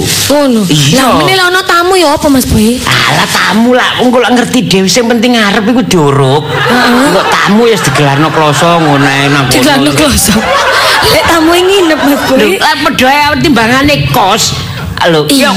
[0.49, 0.65] Ngono.
[0.65, 2.81] Lah meneh ana tamu ya apa Mas Boy?
[2.81, 6.43] Alah tamu lah, wong kok ngerti dhewe sing penting arep iku diurup.
[7.13, 9.53] Kok tamu ya digelarno kloso ngono ae nang kono.
[9.53, 10.33] Digelano kloso.
[11.13, 12.57] Lek tamu yang nginep Mas Boy.
[12.57, 14.57] Lah padha ae timbangane kos.
[14.99, 15.55] Lho, Iya.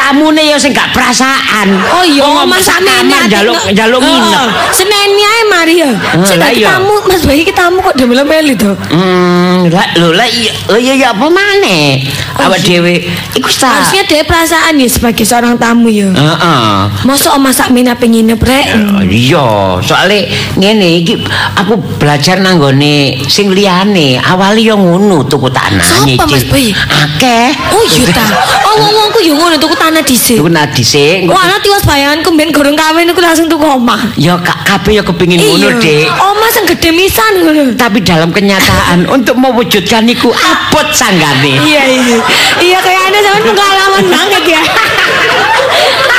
[0.00, 1.68] Tamune ya sing gak perasaan.
[1.92, 3.36] Oh iya, Wong Mas kamar ati
[3.76, 4.48] njaluk nginep.
[4.72, 5.90] Seneni ae mari ya.
[6.24, 6.72] Sing iya.
[6.72, 8.72] tamu Mas Boy iki tamu kok demel-meli to.
[8.88, 12.00] Hmm, lah lho lah iya iya ya apa maneh?
[12.40, 12.80] Oh, Awak iya.
[12.80, 12.94] dhewe
[13.36, 13.68] iku sak.
[13.68, 16.08] Harusnya dia perasaan ya sebagai seorang tamu ya.
[16.08, 16.72] Heeh.
[17.04, 18.66] Masa oma sak mina pengen nginep rek.
[18.96, 20.24] Oh, Iya, soalnya
[20.56, 21.14] ngene iki
[21.58, 24.16] aku belajar nang nggone sing liyane.
[24.22, 26.72] Awali yo ngono tuku tanah Mas Boy?
[26.72, 27.52] Akeh.
[27.76, 28.26] Oh iya ta.
[28.70, 30.36] Oh wong-wongku yo ngono tuku tanah tanah dhisik.
[30.38, 31.26] Tuku tanah dhisik.
[31.26, 34.14] engko- Wah, ana tiwas bayanganku ben gorong kawin iku langsung tuku omah.
[34.14, 36.06] Ya kak kabeh ya kepengin ngono, Dik.
[36.08, 37.74] Omah sing gedhe misan ngono.
[37.74, 41.58] Tapi dalam kenyataan untuk mewujudkan iku abot sanggane.
[41.60, 42.18] Iya iya.
[42.56, 44.62] Iya kayaknya sampean pengalaman banget ya.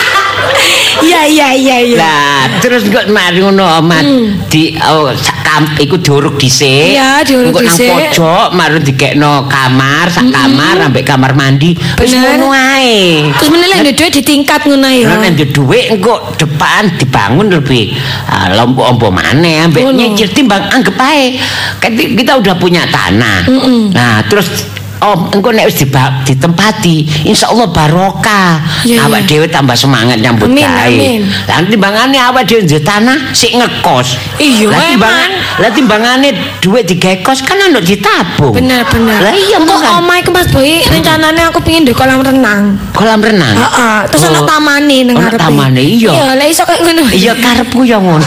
[1.01, 1.97] Iya iya iya iya.
[1.97, 4.04] Lah, terus kok mari ngono Omat
[4.51, 6.67] di oh, sak kamp iku diuruk dhisik.
[6.67, 6.93] Hmm.
[6.93, 7.88] Iya, diuruk dhisik.
[7.88, 11.73] nang pojok mari dikekno kamar, sak kamar ambek kamar mandi.
[11.97, 13.32] Wis ngono ae.
[13.39, 15.08] Terus meneh lek duwe ditingkat ngono ya.
[15.08, 17.95] Lah nek dhuwit engko depan dibangun lebih
[18.27, 21.39] ah, lompo-ompo maneh ambek nyicil timbang anggap ae
[21.80, 23.47] Kan kita udah punya tanah.
[23.95, 25.82] Nah, terus Om, engko nek wis
[26.22, 28.62] ditempati, insyaallah barokah.
[28.86, 29.30] Iya, awak iya.
[29.34, 30.86] dhewe tambah semangat nyambut Amin, gawe.
[30.86, 31.22] amin.
[31.50, 34.22] Lah timbangane awak dhewe duwe tanah sik ngekos.
[34.38, 36.30] Iya, Lah timbangan lah timbangane
[36.62, 38.54] dhuwit digawe kos kan ana ditabung.
[38.54, 39.26] Bener bener.
[39.26, 39.92] Lah iya kok kan.
[40.00, 42.78] omah iku Mas Boy rencananya aku pengin di kolam renang.
[42.94, 43.58] Kolam renang.
[43.58, 44.30] Heeh, terus Oh.
[44.30, 45.42] ana tamane ning Ana ngarepe.
[45.42, 46.12] tamane, iya.
[46.14, 47.04] Iya, lek iso kayak ngono.
[47.10, 48.22] Iya karepku ya ngono.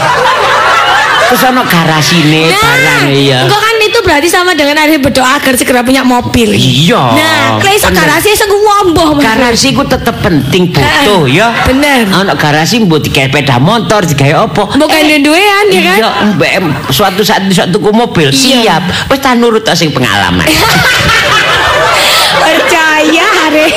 [1.25, 3.47] Terus ana garasine barang iya.
[3.47, 3.57] Engko
[4.05, 6.53] berarti sama dengan ada berdoa agar segera punya mobil.
[6.53, 7.01] Iya.
[7.17, 9.25] Nah, lek iso garasi iso ngomboh Mas.
[9.25, 11.49] Garasi ku tetep penting butuh ya.
[11.65, 12.05] Bener.
[12.13, 14.77] Ana garasi mbok digawe sepeda motor, digawe apa?
[14.77, 15.97] Mbok kandhen duwean ya kan?
[15.97, 16.53] Iya, mbek
[16.93, 18.85] suatu saat bisa tuku mobil, siap.
[19.09, 20.45] Wis tak nurut sing pengalaman.
[22.45, 23.73] Percaya hari.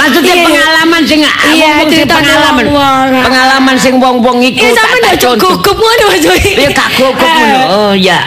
[0.00, 0.46] Maksudnya Iya.
[1.00, 1.20] Pengalaman sing
[1.56, 2.64] Iya, sing cerita pengalaman.
[3.24, 6.24] Pengalaman sing wong-wong iku Eh sampe ndak gugup ngono Mas.
[6.24, 7.60] Ya gak gugup ngono.
[7.68, 8.18] Oh ya.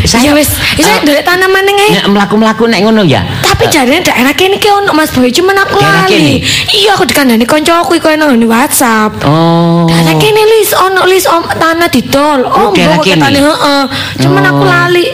[0.00, 0.48] Ya wis,
[0.80, 3.20] wis eh, ndelok tanaman ning nek mlaku-mlaku nek ngono ya.
[3.44, 6.40] Tapi jarene daerah kene ki ono Mas Boy, cuman aku lali.
[6.72, 9.20] Iya, aku dikandani kancaku iku ono di WhatsApp.
[9.26, 9.84] Oh.
[9.90, 12.46] Daerah kene lis ono lis om tanah didol.
[12.46, 13.20] Oh, Oh, daerah mbok kene?
[13.20, 13.82] ketane heeh.
[14.24, 15.06] Cuman aku lali.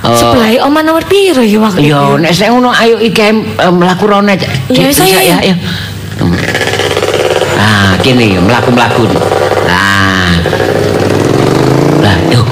[0.00, 0.16] Oh.
[0.16, 2.08] Sebelah oma nomor piro ya waktu itu?
[2.24, 4.48] nek sing ngono ayo iki em, em, mlaku rono aja.
[4.72, 5.52] Ya, saya- ya,
[6.28, 6.50] ya.
[7.60, 9.04] Ah, kene mlaku-mlaku.
[9.64, 10.32] Nah.
[12.00, 12.42] Lah, yo.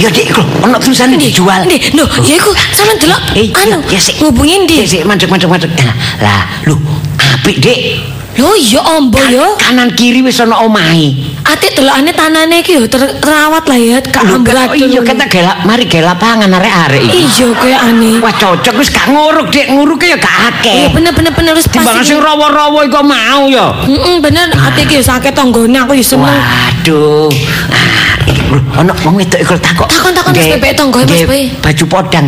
[0.00, 1.66] Ya Dik, kok ono tulisan dijual.
[1.68, 4.16] Nih, no, ya iku sampean delok Eh, anu, ya sik.
[4.22, 4.80] ngubungin di.
[4.86, 5.70] Sik, sik, mandek, mandek, mandek.
[5.84, 5.94] Nah,
[6.24, 6.78] Lah, lu
[7.18, 8.19] apik, Dik.
[8.38, 9.58] Lho iya ombo yo.
[9.58, 11.12] Kanan kiri wis ono omahe.
[11.42, 14.70] Ate delokane tanane iki ter- terawat lah ya, Kak Lho, Ambrat.
[14.70, 17.26] oh iya kita gelap, mari gelap lapangan arek-arek iki.
[17.26, 18.16] Iya kayak aneh.
[18.22, 19.66] Wah, cocok wis gak nguruk, Dik.
[19.74, 20.86] Nguruke ya gak akeh.
[20.86, 22.14] Iya bener bener bener wis Timbangan pasti.
[22.14, 23.66] sing rawa-rawa iku mau ya.
[23.82, 26.30] Heeh bener ate iki yo sakit tanggane aku yo seneng.
[26.30, 27.30] Waduh.
[27.70, 29.88] Ah, ono wong wedok iku takok.
[29.90, 31.42] Takon-takon wis Nggih, bebek tonggo, Mas Boy.
[31.62, 32.26] Baju podang.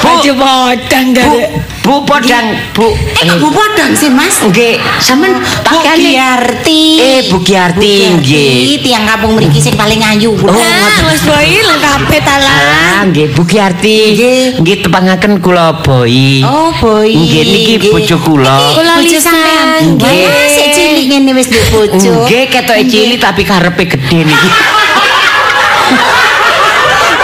[0.00, 1.40] Baju bodang Bu, dari.
[1.84, 2.88] Bu podang, Bu.
[3.20, 4.40] Eh, kok Bu Podang sih, Mas?
[4.40, 6.82] Nggih, sampean Bu Giarti.
[7.00, 8.80] Eh, Bu Giarti, nggih.
[8.80, 10.32] tiang kampung mriki sing paling ayu.
[10.40, 12.56] Oh, Nah, Mas Boy lengkap talah.
[13.00, 14.16] Ah, nggih Bu Giarti.
[14.60, 14.76] Nggih.
[14.80, 16.40] Tepangaken kula Boy.
[16.44, 17.12] Oh, boy.
[17.12, 18.72] Nggih niki bojo kula.
[18.72, 20.00] Kula sampean.
[20.00, 20.28] Nggih.
[20.48, 22.24] Sik cilik ngene wis duwe bojo.
[22.24, 24.48] Nggih ketoke cilik tapi karepe gede niki.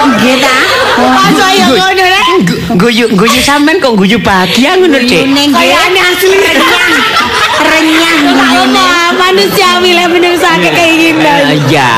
[0.06, 0.56] Nggih ta?
[0.96, 1.44] Ngono
[1.96, 2.05] rek.
[2.76, 5.24] Guyu guyu sampean kok guyu bahagia ngono, Dik.
[5.48, 6.74] Kayaknya asli renyah.
[7.56, 8.84] Renyah guyune.
[9.06, 11.40] Apa manusiawi lah menungsa keinginan.
[11.48, 11.90] Eh, Iya.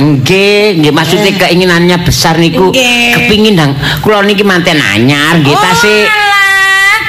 [0.00, 2.72] Nggih, nggih maksudnya keinginannya besar niku
[3.12, 6.00] kepingin nang kula niki manten anyar nggih tasih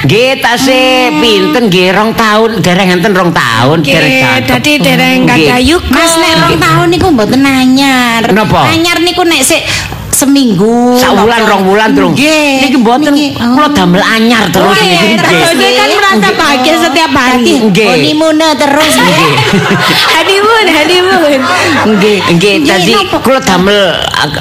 [0.04, 4.46] nggih tasih pinten nggih rong taun dereng enten rong taun dereng cakep.
[4.52, 5.48] dadi dereng Nggih.
[5.48, 5.82] gagayuk.
[5.88, 8.22] Mas nek rong tahun niku mboten anyar.
[8.30, 8.68] Napa?
[8.68, 9.64] Anyar niku nek sik
[10.14, 10.94] seminggu.
[10.96, 11.42] Napa?
[11.44, 12.14] rong wulan terus.
[12.14, 12.50] Nggih.
[12.62, 15.18] Niki mboten kula damel anyar terus niki.
[15.18, 15.52] Nggih.
[15.58, 17.54] dia kan merasa bahagia setiap hari.
[17.68, 18.92] Honeymoon terus.
[18.94, 19.32] Nggih.
[20.14, 21.40] honeymoon, honeymoon.
[21.84, 23.16] Nggih, nggih Nggih, dadi napa?
[23.20, 23.80] kula damel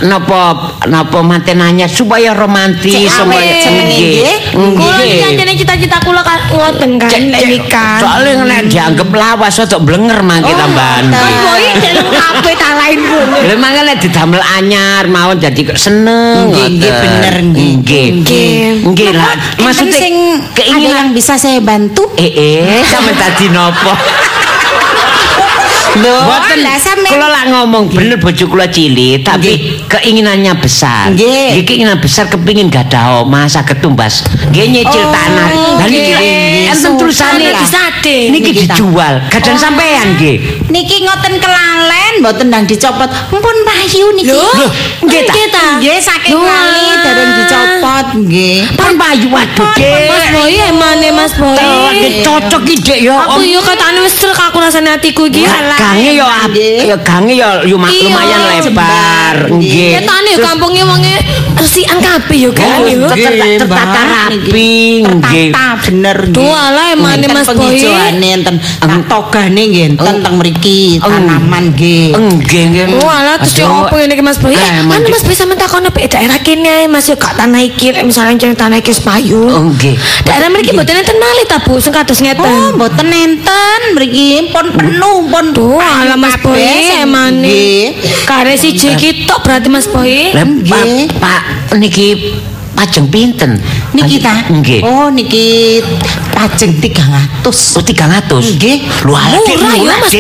[0.04, 0.42] napa
[0.86, 4.38] napa manten anyar supaya romantis jenenge, nggih.
[4.54, 5.28] Kula Nggih.
[5.28, 7.10] anjene cita-cita kula kan ngoten kan
[7.44, 7.98] nikah.
[8.00, 11.10] Soalnya nek dianggap lawas atau blenger mangke Oh, tambahan.
[11.10, 11.18] ngoten.
[11.18, 13.36] Mas Boy jeneng kabeh tak lain ngono.
[13.42, 16.52] Lha mangke nek didamel anyar mawon dadi kok seneng.
[16.52, 17.72] Nggih, nggih, bener, nggih.
[17.80, 18.06] Nggih.
[18.20, 18.58] Nggih.
[18.92, 19.34] Nggih lah.
[19.64, 22.12] Maksudnya sing ada keinginan yang bisa saya bantu?
[22.20, 23.96] Eh eh sampe tadi nopo?
[25.94, 31.12] Boten sampe kula lah ngomong bener bojo kula cilik tapi keinginannya besar.
[31.12, 31.62] Nggih.
[31.64, 34.26] Keinginan besar kepingin gadah omah saged tumbas.
[34.50, 35.50] Nggih nyicil Oh, tanah.
[35.78, 36.12] Lah niki
[36.68, 37.46] enten tulisane.
[38.04, 39.22] Niki dijual.
[39.30, 40.66] Gadan sampean nggih.
[40.70, 43.10] niki ngoten kelalen mboten ndang dicopot.
[43.30, 44.30] Mumpun payu niki.
[44.30, 44.70] Loh,
[45.02, 45.78] nggih ta?
[45.78, 48.58] Nggih saking kali dereng dicopot nggih.
[48.74, 49.70] Pun payu waduh,
[50.10, 50.24] Mas.
[50.34, 51.58] Boy emane Mas Boy.
[52.24, 53.16] Cocok iki, Dik ya.
[53.28, 55.44] Aku yo katane wis trek aku rasane atiku iki.
[55.44, 56.90] Ga- gange ya ap- Nggih.
[56.90, 59.83] ya gange ya luma- Iya, lumayan lebar nggih.
[59.84, 61.16] Nggih Ketane kampunge wonge
[61.64, 65.50] resikan kabeh yo kan Oh, ter- tertata rapi, nggih.
[65.50, 66.36] Tertata bener nggih.
[66.36, 67.80] Duh, alah, emane, Enten Mas Boy.
[67.80, 68.56] enten
[69.06, 71.04] togane nggih enten teng mriki Eng.
[71.04, 72.12] tanaman nggih.
[72.12, 73.00] Nggih.
[73.00, 74.54] Oh alah terus yo apa ngene iki Mas Boy?
[74.84, 78.36] Mandi- Mas Boy sampe takono pe daerah kene ae Mas yo gak tanah iki misalnya
[78.38, 79.48] ceng tanah iki Sepayu.
[79.48, 79.96] Enggih.
[80.24, 82.76] Daerah mriki mboten enten malih ta Bu sing kados Oh, ngeten.
[82.76, 85.46] mboten enten mriki pun penuh pun.
[85.52, 86.60] Duh, alah Mas Boy
[86.98, 87.40] emane.
[87.40, 87.82] nggih.
[88.26, 90.34] Kare siji iki tok berarti Mas Boy.
[90.34, 91.08] Nggih.
[91.14, 91.42] Pak
[91.78, 92.38] niki
[92.74, 93.62] pajeng pinten?
[93.94, 94.46] Niki ta?
[94.50, 94.82] Nggih.
[94.82, 95.80] Oh, niki
[96.34, 97.46] pajeng 300.
[97.46, 98.58] Oh, 300.
[98.58, 98.78] Nggih.
[99.06, 100.14] Lu ala Murah ya Mas.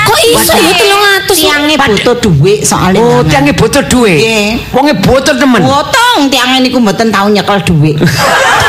[0.00, 3.00] Kok iso ya 300 Tiange butuh dhuwit soalnya.
[3.00, 4.20] Oh, tiange butuh duit.
[4.20, 4.48] Nggih.
[4.76, 5.60] Wonge butuh temen.
[5.64, 7.96] Potong tiange niku mboten tau nyekel dhuwit.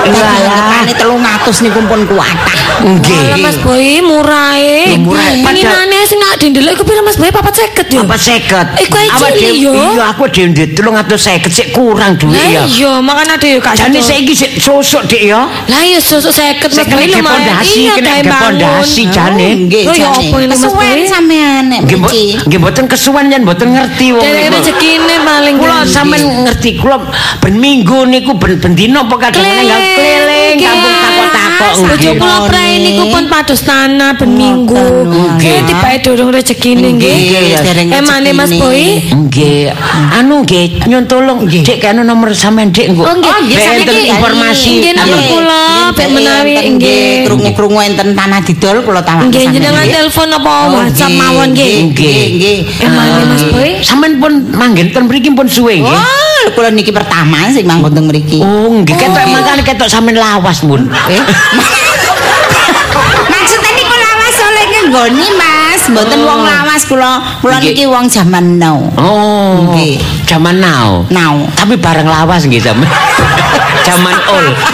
[0.00, 2.56] Lah, 300 niku pun kuatah.
[2.78, 3.42] Nggih.
[3.42, 4.94] Mas Boy murah e.
[4.96, 5.34] Murah.
[5.42, 8.00] Penginane sing nak dindelok iku pira Mas Boy 450 yo.
[8.02, 8.66] Apa seket?
[8.78, 9.72] Iku Awak dhewe- yo.
[9.74, 12.62] Iya, aku dhewe ndek 350 sik kurang Lah ya.
[12.64, 14.06] iya, makane yo gak Jane sido.
[14.06, 15.42] saiki sik sosok Dik ya.
[15.66, 17.24] Lah iya susuk 50 Mas Boy lumayan.
[17.24, 18.42] pondasi, Iya, kena gawe ke bangun.
[18.54, 19.48] pondasi jane.
[19.58, 20.24] Nggih, Oh, jane.
[20.28, 21.08] ini, Mas Kesuwen Boy?
[21.08, 22.24] sampean nek Nggih mriki.
[22.46, 24.50] nggih mboten kesuwen yen mboten ngerti wong niku.
[24.52, 26.96] rezekine paling Kula sampean ngerti kula
[27.40, 32.12] ben minggu niku ben ben dina apa kadang-kadang keliling kampung takok-takok Bojo nggih.
[32.16, 34.84] kula prai niku pun pados tanah ben minggu.
[35.36, 37.16] Nggih tibake durung rezekine nggih.
[37.54, 38.50] Nggih, Emane Mas.
[38.52, 38.98] Boy?
[39.04, 39.70] Nggih,
[40.12, 43.02] anu nggih nyun tolong Dik kene nomor sampean Dik engko.
[43.02, 43.32] Oh, nggih.
[43.38, 44.72] Nggih, enten sakniki- informasi.
[44.74, 47.06] Nggih, nomor Anu, kula ben menawi nggih.
[47.24, 49.94] krungu-krungu enten tanah didol kula tawaken Nggih jenengan nggih.
[49.94, 51.74] telepon apa Oh, WhatsApp nggih, mawon nggih.
[51.88, 52.56] Nggih, nggih.
[52.80, 53.70] Emane Mas Boy?
[53.80, 56.00] Sampean pun manggen ten mriki pun suwe nggih.
[56.48, 58.40] Oh, kula niki pertama sing manggon teng mriki.
[58.40, 60.88] Oh, nggih ketok mangkane ketok sampean lawas, Mun.
[61.12, 61.20] Eh.
[63.28, 67.20] Maksudnya niku lawas oleh nggoni Mas, mboten wong lawas kula.
[67.44, 68.80] Kula niki wong zaman now.
[68.96, 70.00] Oh, Nggih.
[70.28, 71.08] Zaman now.
[71.08, 71.48] Now.
[71.56, 72.60] Tapi bareng lawas nggih
[73.88, 74.52] zaman old.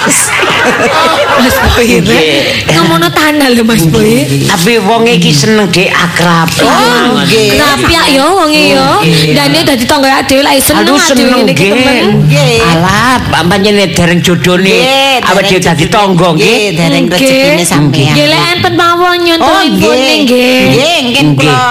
[1.39, 2.01] Mas Boy.
[2.01, 2.67] Nggih.
[2.75, 4.27] Ngomono tanah lho Mas Boy.
[4.49, 6.49] Tapi wong iki seneng Dik akrab.
[6.65, 7.55] Oh, nggih.
[7.55, 8.89] Rapiak yo wonge yo.
[9.31, 12.27] Dane dadi tangga dhewe lak seneng Aduh dhewe seneng iki temen.
[12.65, 14.79] Alah, pancene dereng jodone
[15.23, 18.15] awak dhewe dadi tangga Nggih, dereng rezekine sampean.
[18.17, 20.19] Nggih lek enten mawon Oh, nyontohipun nggih.
[20.27, 20.99] nggih.
[21.05, 21.63] Nggih, kula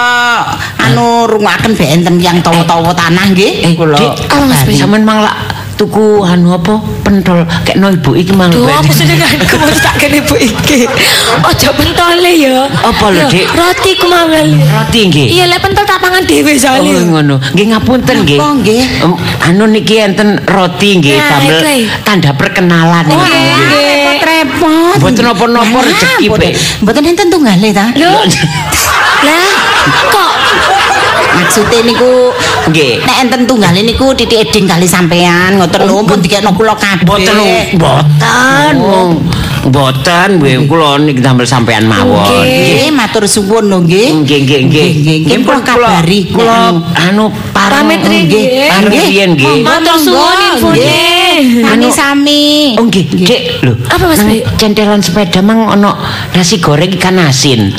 [0.80, 3.96] anu rungaken be enten yang tawa-tawa tanah nggih Eh, kula.
[3.98, 4.14] Dik?
[4.30, 5.36] Sampeyan mang lak
[5.74, 8.46] tuku anu apa pentol kekno ibu iki mang.
[8.48, 10.86] Duh, aku senenganku mau tak kene Bu iki.
[11.42, 12.70] Ojo pentole ya.
[12.80, 13.50] Apa lho, Dik?
[13.50, 14.54] Roti ku mawon.
[14.54, 15.26] Roti nggih.
[15.34, 17.02] Iya, lek pentol tak pangan dhewe Oh soalnya.
[17.02, 17.36] ngono.
[17.52, 18.38] Nggih ngapunten nggih.
[18.38, 18.82] Napa, nggih?
[19.42, 21.82] Anu niki enten roti nggih eh.
[22.06, 23.34] tanda perkenalan Oh, nggih.
[23.66, 23.82] nggih.
[24.14, 24.96] repot-repot.
[25.02, 26.40] Mboten napa-napa rezeki, Pak.
[26.86, 27.90] Mboten enten tunggale ta?
[27.98, 28.14] Lho.
[29.24, 29.50] Lah,
[30.12, 30.30] kok
[31.34, 32.30] Maksudnya niku
[32.70, 33.02] Nggih.
[33.04, 37.04] nek enten tunggale niku titik eding kali sampean ngoten lho pun dikekno kula kabeh.
[37.04, 37.36] Boten
[37.76, 39.08] boten wong
[39.68, 42.44] boten nggih kula niki damel sampean mawon.
[42.44, 44.08] Nggih, matur suwun lho nggih.
[44.22, 45.38] Nggih nggih nggih.
[45.44, 46.30] Kula kabari.
[46.30, 48.70] Kula anu Pamit nggih.
[48.88, 49.64] Riyen nggih.
[49.66, 50.96] Matur suwun infone.
[51.64, 52.42] Sami sami.
[52.78, 53.74] Oh nggih, Dik, lho.
[53.90, 54.22] Apa, Mas?
[54.54, 55.98] Centelan sepeda mang ono
[56.30, 57.74] nasi goreng ikan asin.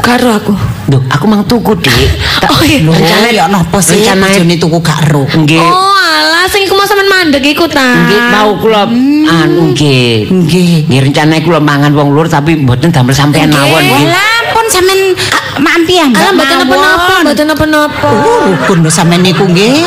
[0.00, 0.52] Karo aku.
[0.88, 1.92] Duh, aku mang tuku, Dik.
[2.42, 2.78] Tak- Oh, iya.
[2.82, 5.22] Rencana ya napa sih rencana- bojone tuku gak ero.
[5.26, 5.58] Nggih.
[5.58, 8.06] Oh, alah sing iku mau sampean mandeg iku ta.
[8.06, 8.82] Nggih, mau kula
[9.24, 10.30] anu nggih.
[10.30, 10.86] Nggih.
[10.86, 13.58] Nggih rencana kula mangan wong lur tapi mboten damel sampean Nggih.
[13.58, 14.06] mawon nggih.
[14.10, 15.00] Lah pun sampean
[15.32, 18.08] ah, mampi ya Alah mboten napa-napa, mboten napa-napa.
[18.10, 19.86] Oh, rukun sampean niku nggih.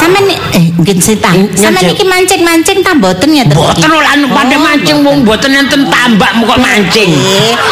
[0.00, 0.24] Sampean
[0.56, 0.64] eh
[0.98, 1.30] sita.
[1.32, 1.56] Nyajak.
[1.56, 6.32] Sampean iki mancing-mancing ta mboten ya Mboten lho anu pada mancing wong mboten enten tambak
[6.34, 7.10] kok mancing.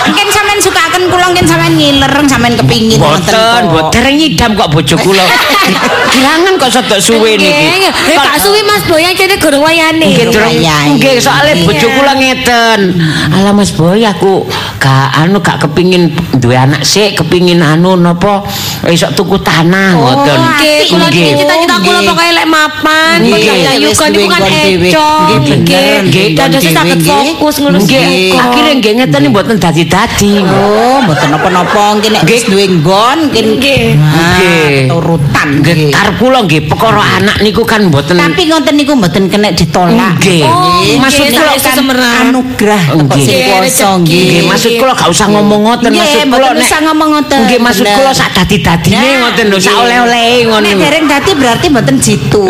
[0.06, 4.96] Mungkin sampean sukaken kula mungkin sampean ngilereng sampean kepingin Mboten, mboten dereng ngidam kok bojo
[4.96, 5.24] kula.
[6.14, 7.52] Kilangan kok sedok suwe niki.
[7.68, 10.00] Nggih, gak suwi Mas Boy kene gorong wayane.
[10.00, 10.88] Nggih, Durung durung- wayahe.
[10.96, 11.64] nggih, soalnya Iya.
[11.68, 12.80] bojo kula ngeten.
[13.30, 14.48] Alah Mas Boy aku
[14.80, 16.10] gak anu gak kepingin
[16.40, 18.42] duwe anak sik, kepingin anu napa
[18.88, 20.38] iso tuku tanah ngoten.
[20.40, 21.36] Nggih, kula Nggih.
[21.36, 25.10] cita-cita Oh, kula pokoke lek mapan, yuga niku kan eco.
[25.44, 30.32] Nggih, nggih, Dados nggon saged fokus ngurus Nggih, akhire nggih ngeten mboten dadi-dadi.
[30.42, 32.46] Oh, mboten napa-napa mungkin nek wis Nggih.
[32.48, 33.82] duwe nggon mungkin Nggih.
[33.98, 34.78] Nggih.
[34.88, 35.90] turutan Nggih, nggih.
[35.90, 40.14] karep kula nggih perkara anak niku kan mboten Tapi ngoten niku mboten kena ditolak.
[40.16, 40.44] Nggih.
[40.44, 42.14] Oh, Maksud nggih, kula semerang.
[42.24, 43.18] anugerah Nggih.
[43.18, 44.22] sing Nggih, kuwasa nggih.
[44.22, 47.38] Nggih, maksud kula gak usah ngomong ngoten, Nggih, maksud kula nek usah ngomong ngoten.
[47.44, 49.82] Nggih, maksud kula sak dadi-dadine ngoten lho, sak nggih.
[49.82, 50.62] oleh-olehe ngono.
[50.62, 52.42] Nek dereng dadi berarti mboten jitu.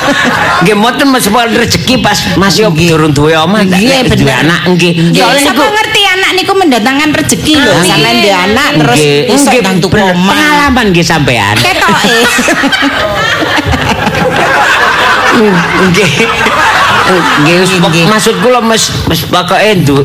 [0.62, 2.92] Nggih, mboten meskipun rezeki pas masih Nggih.
[2.92, 4.42] durung duwe omah, Nggih, bener.
[4.42, 4.92] anak nggih.
[5.10, 7.74] Nggih, Soalnya ngerti anak niku mendatangkan rezeki lho.
[7.86, 8.26] Sampeyan nggih.
[8.26, 9.94] ndek anak terus Nggih, iso ndang tuku.
[9.94, 11.56] Pengalaman nggih sampean.
[11.58, 12.16] Ketoke.
[15.40, 16.10] Nggih.
[17.46, 20.04] Nggih maksud kula mes mes pokoke nduk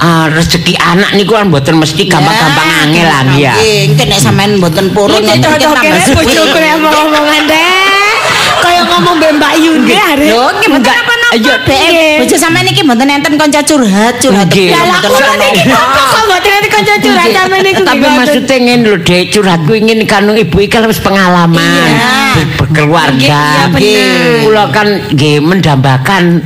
[0.00, 3.54] ah, rezeki anak niku kan mboten mesti gampang-gampang angel lah nggih ya.
[3.56, 6.16] Nggih, engke nek sampean mboten purun cocok tambah suwi.
[6.18, 8.10] bojoku nek ngomong-ngomongan deh.
[8.62, 10.24] Kaya ngomong Mbak Mbak Yuni are.
[10.28, 11.11] Lho, nggih Enggak.
[11.32, 12.20] Ayo, Dek.
[12.20, 14.52] Bojo sampean iki mboten enten kanca curhat, curhat.
[14.52, 15.48] Ya Mboten kula apa-apa.
[15.48, 15.64] niki
[16.12, 17.82] kok mboten nanti kanca curhat sampean niku.
[17.88, 18.16] Tapi gimana?
[18.20, 21.88] maksudnya ngene lho Dek, curhatku ingin kanu ibu iki kan wis pengalaman
[22.60, 23.72] berkeluarga.
[24.44, 26.44] Kula kan nggih mendambakan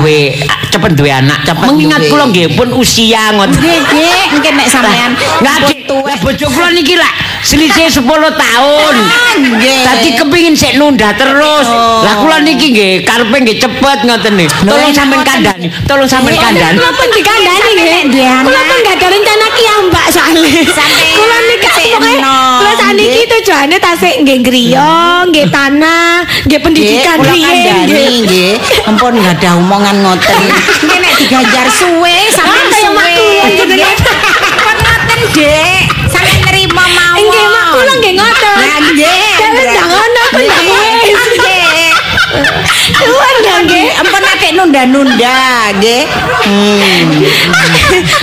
[0.00, 0.40] duwe
[0.72, 1.44] cepet duwe anak.
[1.44, 3.60] Cepet Mengingat kula nggih pun usia ngoten.
[3.60, 5.12] Nggih, nggih, engke nek sampean
[5.44, 5.56] Nggak
[5.92, 7.12] lah bojo kula niki lah
[7.44, 8.00] selisih 10
[8.34, 8.94] tahun.
[8.96, 9.84] Ah, nggih.
[9.84, 11.68] Tadi kepingin sik nunda terus.
[11.68, 12.00] Oh.
[12.00, 14.48] Lah kula niki nggih karepe nggih cepet ngoten nih.
[14.64, 15.28] Tolong sampean ngoten.
[15.28, 15.66] kandhani.
[15.84, 16.80] Tolong sampean kandhani.
[16.80, 18.00] Kula pun dikandani nggih.
[18.08, 18.44] Ndek anak.
[18.48, 20.50] Kula pun gak ada rencana ki Mbak soalnya.
[21.14, 23.24] Kula niki sik pokoke enom, kula saniki nggih.
[23.28, 24.92] tujuane tasik nggih griya,
[25.28, 28.16] nggih tanah, nggih pendidikan Nggih, kula riyen kandhani nggih.
[28.24, 28.52] nggih.
[28.88, 30.42] Ampun enggak ada omongan ngoten.
[30.80, 32.93] Engke nek diganjar suwe sampean
[38.94, 39.18] nggih.
[42.94, 43.86] Suwun ya nggih.
[44.00, 45.38] Ampun nek nunda-nunda,
[45.78, 46.02] nggih.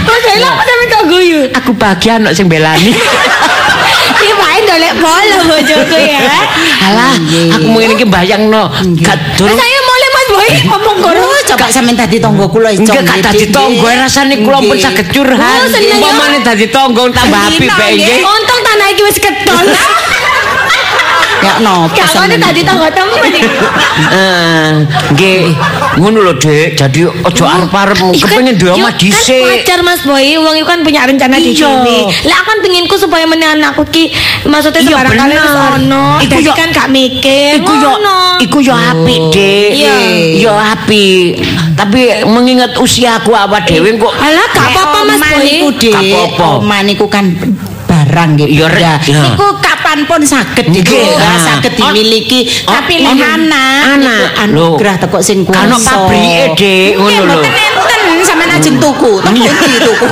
[0.05, 1.41] Mas lha apa sampe kok guyu?
[1.55, 2.91] Aku bahagia anak sing belani.
[4.21, 6.19] Iki wae ndolek bola bojoku ya.
[6.85, 7.15] Alah,
[7.57, 8.69] aku mungkin iki bayangno.
[9.01, 11.21] Gak durung Saya mulai Mas Boy ngomong kono.
[11.25, 12.85] Oh, coba sampean dadi tangga kula iso.
[12.85, 14.83] Enggak gak dadi tonggo rasane kula pun Nggih.
[14.85, 15.57] saged curhat.
[15.57, 15.95] Oh, seneng ya.
[15.97, 18.19] Umpamane dadi tonggo tambah apik Dina, bae nggih.
[18.21, 19.65] Untung tanah iki wis kedol.
[21.41, 23.41] Ya nopo Gak ngono tadi tangga temen iki.
[24.11, 24.69] Eh,
[25.11, 25.37] nggih
[25.97, 26.75] ngono lho Dik.
[26.75, 29.41] Jadi ojo arep-arep kepengin duwe omah Kan dhisik.
[29.43, 31.97] wajar Mas Boy, wong iku kan punya rencana di sini.
[32.23, 34.13] Lah aku kan penginku supaya meneh anakku ki
[34.45, 36.05] maksudnya Iya, sebarang kali wis ono.
[36.19, 37.57] Iku yo- kan gak mikir.
[37.57, 37.91] Iku yo
[38.39, 39.69] iku yo apik, Dik.
[39.73, 39.95] Iya.
[40.39, 41.41] Yo apik.
[41.73, 45.49] Tapi mengingat usiaku awak dhewe kok Alah gak apa-apa Mas Boy.
[45.73, 45.89] Dik.
[45.89, 46.45] Gak apa-apa.
[46.59, 47.33] Omah niku kan
[47.83, 48.61] barang gitu.
[48.71, 48.97] Ya.
[49.01, 49.33] Ya.
[49.91, 50.83] Niku kapanpun saged Nggih.
[50.87, 51.35] dicoba, Ah.
[51.37, 52.39] saged dimiliki.
[52.63, 54.23] Oh, Tapi oh, lek anak, anak.
[54.39, 55.67] anugerah teko sing kuwasa.
[55.67, 57.43] Ono pabrike, Dik, ngono lho.
[58.21, 59.51] Mboten enten sampean ajeng tuku, tuku Iya.
[59.51, 60.07] ndi tuku.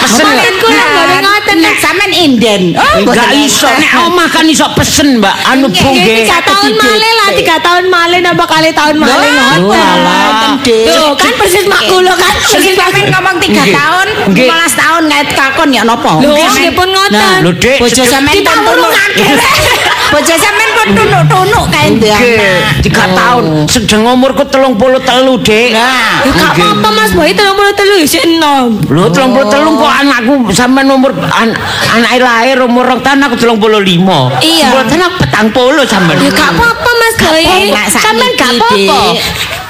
[0.00, 0.26] Pesen.
[0.56, 2.62] Kula mboten ngoten, Nek sampean inden.
[2.76, 5.34] Oh, Enggak iso nek omah kan iso pesen, Mbak.
[5.46, 6.16] Anu Nggih, Bu Nggih, nggih.
[6.22, 6.78] tiga tahun Didik.
[6.78, 10.52] malih lah, tiga tahun malih nambah kali tahun malih Lah, ngoten.
[10.62, 10.86] Dik.
[10.86, 12.34] Tuh, kan persis mak kula kan.
[12.38, 13.74] Persis sampean ngomong 3 Nggih.
[13.74, 14.48] tahun, Nggih.
[14.48, 16.10] 15 tahun ngait kakon ya napa?
[16.20, 16.34] Lho,
[16.72, 17.38] pun ngoten.
[17.42, 18.70] Lho, Dik, Bojo sampean tunuk.
[18.70, 19.24] urungake.
[20.12, 22.78] Bojo sampean pun tunuk-tunuk kae ndek Nggih, anak.
[22.78, 23.14] tiga Oh.
[23.14, 26.62] tahun sedang umurku telung puluh telu dek Nah, gak Nggih.
[26.62, 28.76] apa-apa Mas Puluh telu isih enom.
[28.86, 31.50] Lho telung puluh telu kok anakku sampean umur an,
[31.90, 34.84] anak lahir umur rong tahun aku telung puluh lima Iya.
[34.84, 37.42] Tahun aku petang puluh sampean Ya gak apa-apa Mas Boy.
[37.42, 39.00] Enak Sampean gak apa-apa.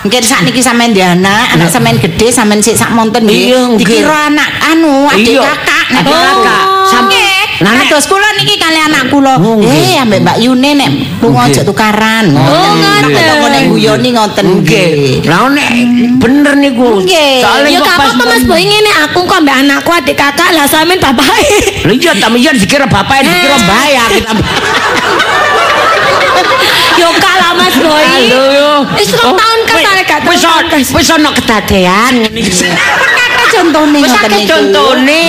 [0.05, 3.51] Mungkin sakniki sampean di anak, anak sampean gede, sampean sik sak monten nggih.
[3.51, 3.61] Iya.
[3.75, 5.43] Dikira anak anu, adik Iya.
[5.43, 6.63] kakak, Adik kakak.
[6.87, 7.26] Sam- Nggih.
[7.57, 9.41] Nah, nek- Kados kula niki kali anak kula.
[9.65, 10.91] Eh, ambek Mbak Yune nek
[11.25, 12.37] lunga aja tukaran.
[12.37, 13.17] Oh, ngoten.
[13.17, 15.25] Toko nek guyoni ngoten Nggih.
[15.25, 15.69] Lah nek
[16.21, 17.01] bener niku.
[17.41, 21.01] Soale gak pas apa-apa Mas Boy ngene aku kok mbak anakku adik kakak lah sampean
[21.01, 21.87] bapake.
[21.89, 24.33] Lho iya ta iya dikira bapak dikira mbak ya kita.
[26.97, 28.05] Yo kalah Mas Boy.
[28.05, 28.71] Halo yo.
[28.97, 32.69] Wis rong kan Wis- arek gak Wis wis ono kedadean ngene iki.
[33.17, 35.25] Kakak contone Wis akeh contone.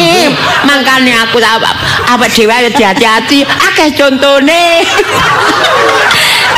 [0.64, 3.44] Mangkane aku awak dhewe ayo hati-hati.
[3.44, 4.84] Akeh contone.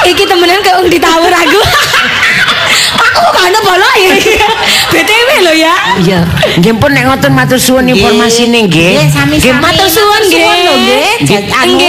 [0.05, 1.59] Iki temenan wong ditawur aku.
[2.97, 4.13] aku kok ana bolok ya.
[4.93, 5.75] BTW lho ya.
[6.01, 6.19] Iya.
[6.57, 8.01] Nggih pun nek ngoten matur suwun Nggih.
[8.01, 8.93] informasine nggih.
[8.97, 9.37] Nggih.
[9.37, 10.45] Nggih, Matur suwun nggih.
[10.65, 11.09] lho nggih.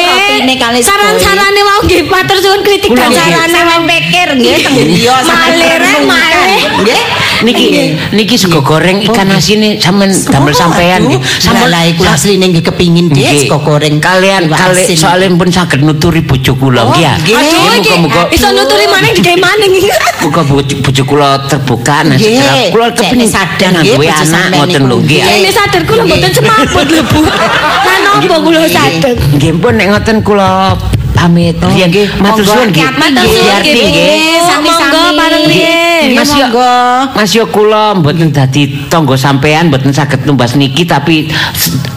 [0.05, 3.25] Rotine kali Saran-sarane mau nggih matur suwun kritik dan nggih.
[3.25, 6.61] sarane mau pikir nggih teng malih.
[6.85, 7.03] Nggih.
[7.41, 11.21] Niki niki sego goreng ikan asine sampean damel sampean nggih.
[11.41, 14.97] Sampun lah iku asline nggih kepingin nggih sego goreng kalian kali asin.
[14.97, 17.15] soalnya pun saged nuturi bojo kula nggih ya.
[17.17, 17.35] nggih.
[17.41, 19.73] Aduh iki muga-muga iso nuturi maning digawe maning.
[20.21, 22.35] muga bojo bojo kula terbuka nah Nggih.
[22.35, 25.23] segera kula Cek kepengin sadar nggih, duwe anak ngoten lho nggih.
[25.23, 27.21] Ini sadar kula mboten semaput lho Bu.
[27.87, 29.15] Lah napa kula sadar?
[29.39, 30.75] Nggih pun nek ngoten kula
[31.15, 31.57] pamit.
[31.59, 32.09] Riyen nggih.
[32.19, 32.87] matur Monggo, suwun nggih.
[32.97, 33.87] Matur suwun Yarti nggih.
[33.91, 34.17] nggih.
[34.61, 36.01] Monggo bareng riyen.
[36.01, 36.75] Nggih, Mas yo monggo.
[37.17, 41.29] Mas yo kula mboten dadi tangga sampean mboten saged numbas niki tapi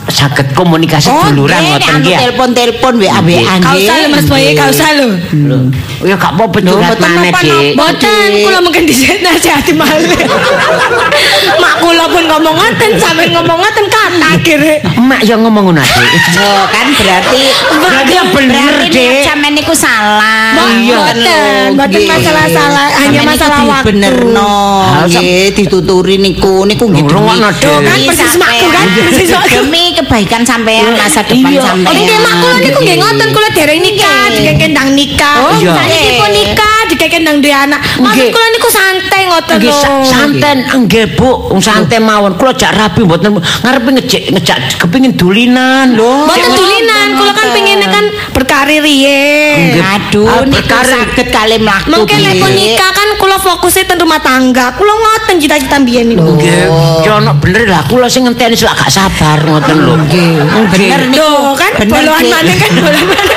[0.10, 2.16] saged komunikasi duluran nggih, ngoten nek nggih.
[2.16, 5.08] anu telepon-telepon WA WA Kau usah lho Mas Boy, kau usah lho.
[6.04, 7.32] Ya gak apa-apa Lho, curhat mboten maneh.
[7.44, 7.72] Dik.
[7.80, 10.20] Boten, kula mungkin disihati malih.
[11.64, 14.76] Mak kula pun ngomong ngoten, sampe ngomong ngoten kata akhirnya.
[15.00, 16.40] Emak yo ngomong ngono, Dik.
[16.44, 19.03] Oh, kan berarti Berarti bener, berarti Dik.
[19.04, 20.56] Niat sampean niku salah.
[20.74, 20.96] Iya.
[20.96, 22.08] boten, boten Nggih.
[22.10, 23.84] masalah salah, hanya masalah waktu.
[23.86, 24.56] dibenerno.
[24.82, 27.04] Ah, sam- Nggih, dituturi niku niku nggih.
[27.04, 27.36] Demi
[27.84, 28.86] Kan persis makku, kan?
[28.90, 29.56] Persis makku.
[29.56, 31.62] Demi kebaikan sampean masa depan Iya.
[31.62, 31.88] sampean.
[31.88, 35.36] Oh, nggih mak kula niku nggih ngoten kula dereng nikah, dikeken ndang nikah.
[35.40, 35.74] Oh, iya.
[35.76, 37.80] Saiki pun nikah, dikeken ndang duwe anak.
[37.98, 39.74] Maksud kula niku santai ngoten lho.
[39.74, 41.30] sa- santen nggih Bu,
[41.60, 42.34] santai mawon.
[42.34, 46.26] Kula jak rapi mboten ngarepe ngejek ngejak kepengin dulinan lho.
[46.26, 49.82] Mboten dulinan, kula kan pengennya kan berkarir riyen.
[49.82, 51.90] Aduh, niku perkara- saged kali mlaku.
[51.90, 54.78] Mungkin nek nikah kan kula fokusnya ten rumah tangga.
[54.78, 56.38] Kula ngoten cita-cita mbiyen niku.
[56.38, 56.70] Nggih,
[57.02, 59.94] ya ono bener lah kula sing ngenteni selak gak sabar ngoten lho.
[60.06, 60.30] Nggih.
[60.70, 61.32] Bener niku.
[61.58, 61.90] Kan Dik.
[62.30, 63.28] maneh kan bolohan maneh.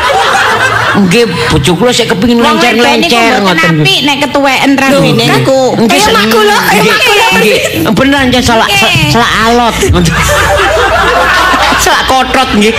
[0.97, 3.85] Nggih, bojo kula sik kepengin mboten ngoten.
[3.85, 4.91] apik nek ketuweken kan?
[4.93, 5.61] niku.
[5.77, 7.59] Nggih, mak kula, mak kula nggih.
[7.93, 9.13] Bener selak Nggih.
[9.13, 9.77] selak alot.
[11.77, 12.75] Selak kotot nggih.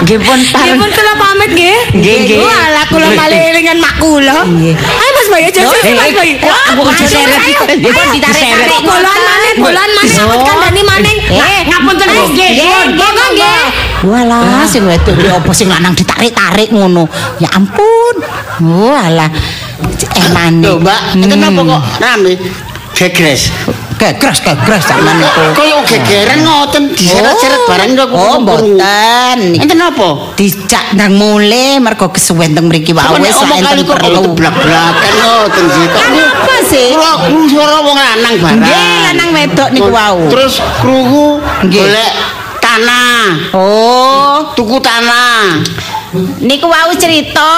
[0.00, 0.76] Nggih pun Nggih pareng.
[0.76, 1.78] pun kula pamit nggih.
[1.92, 2.38] Nggih, nggih.
[2.40, 4.38] Walah kula malih elingan mak kula.
[4.44, 6.34] Ayo Mas Bayu aja Eh, Mas Bayu.
[6.36, 7.40] eh, aku Wah, aja ayo, seret.
[7.40, 7.60] ayo.
[7.64, 8.80] Eh, Ayo, ditarik-tarik.
[8.80, 10.16] Maneh, bolohan maneh Oh.
[10.16, 11.14] sampeyan kandhani maneh.
[11.28, 12.22] Eh, ngapunten, Bu.
[12.30, 12.88] Nggih, Nggih, pun.
[12.96, 13.58] monggo nggih.
[14.00, 17.04] Walah, sing wedok iki apa sing lanang ditarik-tarik ngono.
[17.36, 18.14] Ya ampun.
[18.62, 19.28] Walah.
[20.16, 20.64] Emane.
[20.64, 21.40] Lho, Mbak, itu Hmm.
[21.42, 22.32] napa kok rame?
[22.94, 23.42] Gegres.
[24.00, 25.44] Gegres gegres sampean niku.
[25.52, 28.08] Kaya gegeran ngoten diseret-seret barang kok.
[28.16, 29.38] Oh, mboten.
[29.60, 30.32] Enten napa?
[30.40, 34.32] Dijak ndang mule mergo kesuwen teng mriki wae wis enten kok perlu.
[34.32, 35.84] blak-blakan ngoten sih.
[35.92, 36.04] Kok
[36.40, 36.88] Apa sih?
[36.96, 38.58] Kula krungu swara wong lanang barang.
[38.64, 40.18] Nggih, lanang wedok niku wau.
[40.32, 41.26] Terus krungu
[41.68, 41.84] Nggih.
[41.84, 42.12] golek
[42.60, 45.60] tanah, Oh, tuku tanah.
[46.42, 47.50] Niku wau cerita.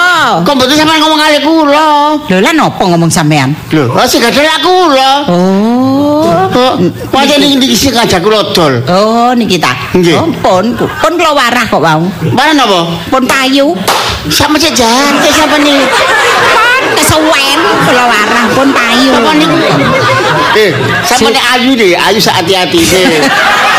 [0.45, 1.89] Kok mboten sampean ngomong kali kula?
[2.29, 3.53] Lho lah napa ngomong sampean?
[3.73, 5.11] Lho, oh sing gadel aku kula.
[5.29, 6.47] Oh.
[6.53, 6.73] Kok
[7.09, 8.73] pancen iki sing ngajak kula dol.
[8.85, 9.73] Oh, niki ta.
[9.97, 10.17] Nggih.
[10.17, 12.05] Oh, pun kula warah kok wau.
[12.33, 12.85] Mana napa?
[13.09, 13.73] Pun payu.
[14.31, 15.83] Sama cek jante sapa nih?
[16.53, 19.11] Pun kesuwen kula warah pun payu.
[19.11, 19.55] Sapa niku?
[20.53, 23.25] Eh, sapa nek ayu deh, ayu sak hati-hati deh.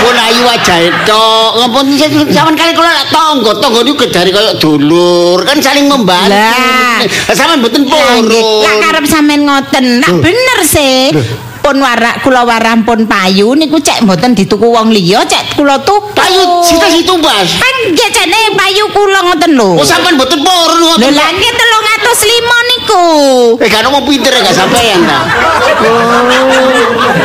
[0.05, 1.27] Pun ayu aja itu.
[1.57, 1.97] Ngapun
[2.29, 6.37] zaman kali kula lak tonggo, tonggo niku gedari kaya dulur, kan saling membantu.
[6.37, 7.01] Lah.
[7.33, 8.29] Sama mboten Lah purun.
[8.61, 10.05] Lah karep sampean ngoten.
[10.05, 11.09] Lah bener sih.
[11.65, 15.97] pun warak kula waram pun payu niku cek mboten dituku wong liya cek kula tuh
[16.13, 21.01] payu sita situ mas anggih jane payu kula ngoten lho oh sampean mboten poro lho
[21.01, 23.05] lha nggih 305 niku
[23.65, 25.25] eh kan mau pinter gak sampean ta
[25.89, 27.25] oh.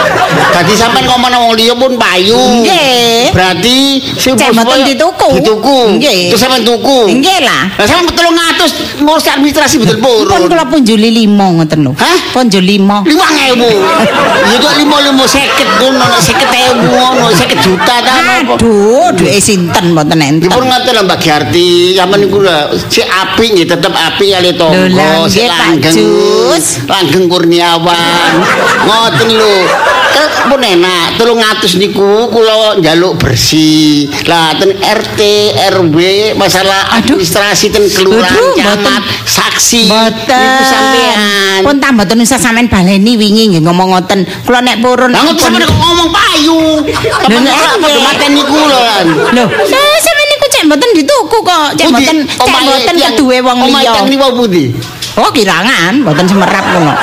[0.50, 2.36] Tadi sampean kok menawa wong liya pun payu.
[2.36, 3.32] Nggih.
[3.32, 5.30] Berarti sing mboten dituku.
[5.40, 5.78] Dituku.
[5.96, 6.34] Nggih.
[6.34, 7.16] Terus sampean tuku.
[7.16, 7.64] Nggih lah.
[7.78, 10.28] Lah sampean 300 ngurus administrasi betul purun.
[10.28, 11.94] Pun kula pun 5 ngoten lho.
[11.96, 12.18] Hah?
[12.34, 12.60] Pun 5.
[12.60, 14.29] 5000.
[14.50, 18.46] Ya kok lima lima seket kono, seket ewe kono, seket juta kan.
[18.56, 20.42] Aduh, duwe sinten mboten tenen.
[20.42, 24.42] Ya pun ngerti lah Mbak Gyarti, zaman itu lah, si api nih, tetap api ya
[24.42, 24.54] li
[25.30, 25.96] si langgeng,
[26.90, 28.32] langgeng kurniawan.
[28.86, 29.58] Ngoten lho.
[30.50, 34.10] Pun enak, 300 niku kula njaluk bersih.
[34.26, 35.20] Lah ten RT,
[35.78, 35.98] RW
[36.34, 37.22] masalah Aduh.
[37.22, 39.86] administrasi ten kelurahan, camat, saksi.
[39.94, 41.62] Niku sampean.
[41.62, 44.26] Pun tak mboten usah sampean baleni wingi nggih ngomong ngoten.
[44.42, 45.14] Kula nek purun.
[45.14, 46.82] Lah ngoten sampean kok ngomong payu.
[46.82, 48.02] Lho, apa nggih.
[48.02, 49.06] mateni kula lan.
[49.30, 51.70] Lho, saya sampean niku cek mboten dituku kok.
[51.78, 54.02] Cek mboten cek Omahe mboten keduwe wong omahe liya.
[54.10, 54.74] liwa pundi?
[55.14, 56.94] Oh, kirangan, mboten semerap ngono.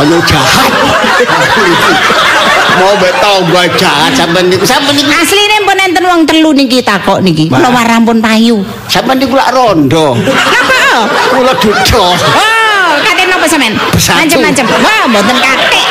[0.00, 0.72] Ayo jahat.
[2.74, 4.66] Mau betong gua jahat sampean niku.
[4.66, 7.46] Sampean niku Asline pun enten wong telu niki takok niki.
[7.46, 8.62] Kula warah pun payu.
[8.90, 10.18] sampean niku lak rondo.
[10.18, 11.06] Napa?
[11.30, 12.04] Kula dudo.
[12.18, 13.78] Oh, kate napa sampean?
[13.94, 14.66] Macem-macem.
[14.66, 15.82] Wah, mboten kate.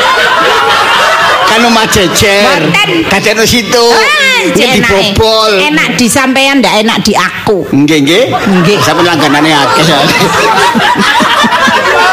[1.48, 2.60] Kan omah jejer.
[2.60, 2.90] Mboten.
[3.08, 3.86] Kadene situ.
[3.94, 5.52] Ah, dibobol.
[5.62, 7.64] Enak di sampean ndak enak di aku.
[7.72, 8.26] Nggih nggih.
[8.34, 8.78] Nggih.
[8.84, 9.86] Sampeyan langganane akeh.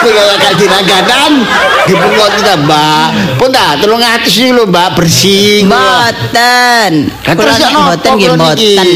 [0.00, 1.32] Kula gak dilangganan.
[1.84, 3.06] Dipungot kita, Mbak.
[3.36, 5.68] Pun ta 300 iki lho, Mbak, bersih.
[5.68, 6.92] Mboten.
[7.20, 8.86] Terus kok nopo mboten nggih mboten.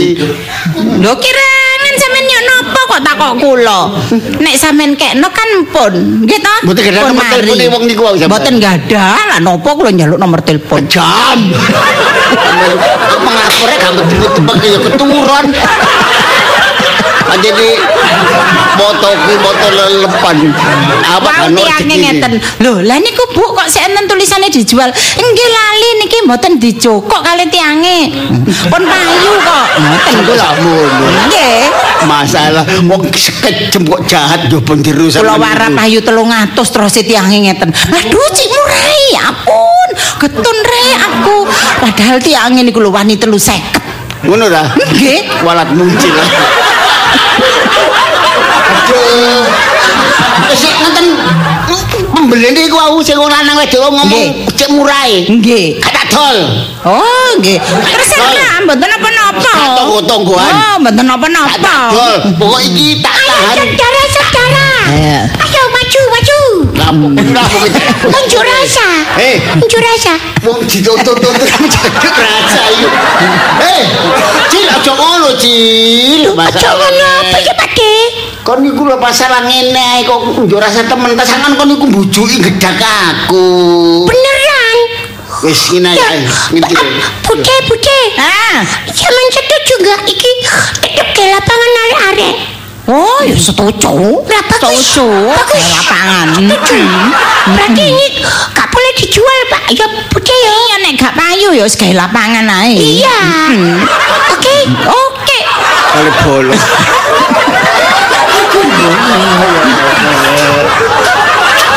[1.05, 3.81] Lho kirangan sampean yo napa kok takok kula?
[4.41, 5.93] Nek sampean kekno kan pun,
[6.25, 6.55] nggih to?
[6.65, 7.33] Mboten gadah nomor mari.
[7.37, 8.03] telepone wong niku.
[8.25, 10.83] Mboten gadah lah napa kula njaluk nomor telepon.
[10.89, 11.39] jam.
[13.25, 15.47] Mengaturnya gak betul tebak ya keturun.
[17.35, 17.69] Jadi
[18.79, 20.37] foto ki foto lelepan.
[21.03, 22.33] Apa kan tiange ngeten.
[22.63, 24.91] Lho, lah niku Bu kok sik enten tulisane dijual.
[24.95, 27.99] Nggih lali niki mboten dicokok kali tiange.
[28.71, 29.67] Pun payu kok.
[29.83, 30.39] Ngoten kula.
[30.39, 31.07] Sakmono.
[31.27, 31.61] Nggih.
[32.05, 35.25] Masalah wong sekejem kok jahat yo pun dirusak.
[35.25, 37.71] Kula warap payu 300 terus tiange ngeten.
[37.75, 39.89] Aduh cik murai, ampun.
[40.23, 41.37] Getun re aku.
[41.83, 44.25] Padahal tiange niku lho wani 350.
[44.25, 44.63] Ngono ta?
[44.73, 45.45] Nggih.
[45.45, 46.17] Walat muncul.
[48.75, 49.43] Aduh.
[50.51, 51.07] Wis ngoten
[52.15, 55.25] pembeli niku aku sing lanang wedok ngomong cek murahe.
[55.31, 55.79] Nggih.
[55.81, 56.39] Kata dol.
[56.85, 57.59] Oh, nggih.
[57.63, 59.55] Terus ora mboten apa-apa.
[59.81, 60.53] Tonggo-tonggoan.
[60.53, 61.47] Oh, mboten apa-apa.
[61.59, 62.15] Kata dol.
[62.39, 63.57] Pokok iki tak tahan.
[63.57, 64.69] Saudara-saudara.
[64.95, 65.23] Eh.
[65.43, 66.34] Ayo maju, maju.
[66.75, 67.07] Lapo
[67.67, 67.83] iki.
[68.11, 68.87] Unjuk rasa.
[69.19, 69.37] Eh.
[69.63, 70.13] Unjuk rasa.
[70.45, 71.67] Wong dituntut-tuntut kamu
[72.11, 72.89] rasa itu.
[73.63, 73.83] Eh,
[74.51, 76.35] Cil aja ngono, Cil.
[76.35, 77.93] Aja ngono apa ya, Pakde?
[78.45, 82.77] Kon niku lho masalah ngene ae kok unjuk rasa temen tasangan kon niku mbujuki gedak
[82.77, 83.47] aku.
[84.05, 84.79] Beneran.
[85.49, 86.21] Wis ngene Ya, ae,
[86.53, 86.85] ngerti lho.
[87.25, 87.99] Bude, bude.
[88.21, 88.61] Ah.
[88.93, 90.33] Zaman setuju gak iki
[90.85, 92.54] tetep ke lapangan arek-arek.
[92.85, 94.21] Oh, ya setuju.
[94.29, 94.61] Bagus.
[94.61, 95.09] Setuju.
[95.33, 95.65] Bagus.
[95.81, 96.27] Lapangan.
[96.37, 96.81] Setuju.
[97.49, 98.07] Berarti ini
[98.53, 99.63] gak boleh dijual, Pak.
[99.73, 100.53] Ya bude ya.
[100.53, 102.77] Iya nek gak payu ya wis gawe lapangan ae.
[103.01, 103.21] Iya.
[104.37, 104.57] Oke.
[104.85, 105.39] Oke.
[105.95, 106.61] Kali bolong.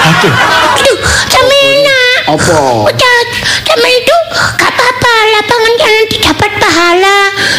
[0.07, 0.33] Aduh,
[0.77, 0.97] Aduh,
[1.29, 2.19] sama enak.
[2.27, 2.59] apa?
[2.89, 3.19] Udah,
[3.63, 4.15] sama itu
[4.57, 5.13] gak apa-apa.
[5.37, 7.17] Lapangan jangan didapat pahala.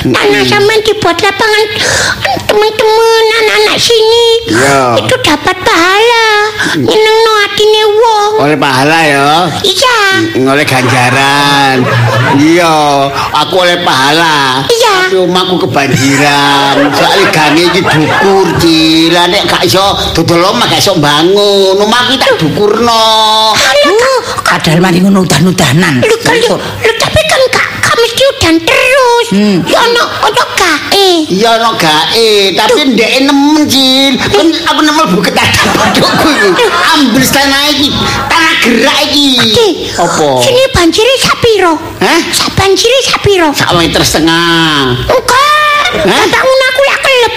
[0.09, 1.65] Tanah sama dibuat lapangan
[2.49, 3.18] teman-teman
[3.49, 4.27] anak-anak sini.
[4.53, 4.85] Iya.
[5.01, 6.27] Itu dapat pahala.
[6.77, 8.33] Nyeneng no hatine wong.
[8.45, 9.31] Oleh pahala ya.
[9.65, 9.99] Iya.
[10.45, 11.77] Oleh ganjaran.
[12.37, 12.77] Iya,
[13.33, 14.63] aku oleh pahala.
[14.69, 14.95] Iya.
[15.09, 16.93] Tapi omahku kebanjiran.
[16.93, 19.17] Soalnya gange iki dukur, Cil.
[19.17, 21.81] Lah nek gak iso dodol omah gak iso bangun.
[21.81, 23.57] Omahku tak dukurno.
[23.89, 26.05] Uh, kadal mari ngono udan-udanan.
[26.05, 26.55] Lu kan lu,
[27.01, 27.68] tapi kan gak,
[27.99, 29.27] gak mesti udan terus.
[29.35, 29.59] Hmm.
[29.67, 31.27] Ya ono ono gae.
[31.27, 34.15] Iya ono gae, tapi ndek nemen, Cil.
[34.15, 36.67] Kan aku nemen buket ada bodokku iki.
[36.95, 37.91] Ambil tanah iki,
[38.31, 39.91] tanah gerak iki.
[39.99, 40.39] Apa?
[40.47, 41.75] Sini banjire sapiro?
[41.99, 42.21] Hah?
[42.31, 43.51] Sak banjire sapiro?
[43.51, 44.95] Sak meter setengah.
[45.11, 45.87] Enggak.
[45.99, 46.25] Hah?
[46.31, 47.33] Bangun aku ya kelep.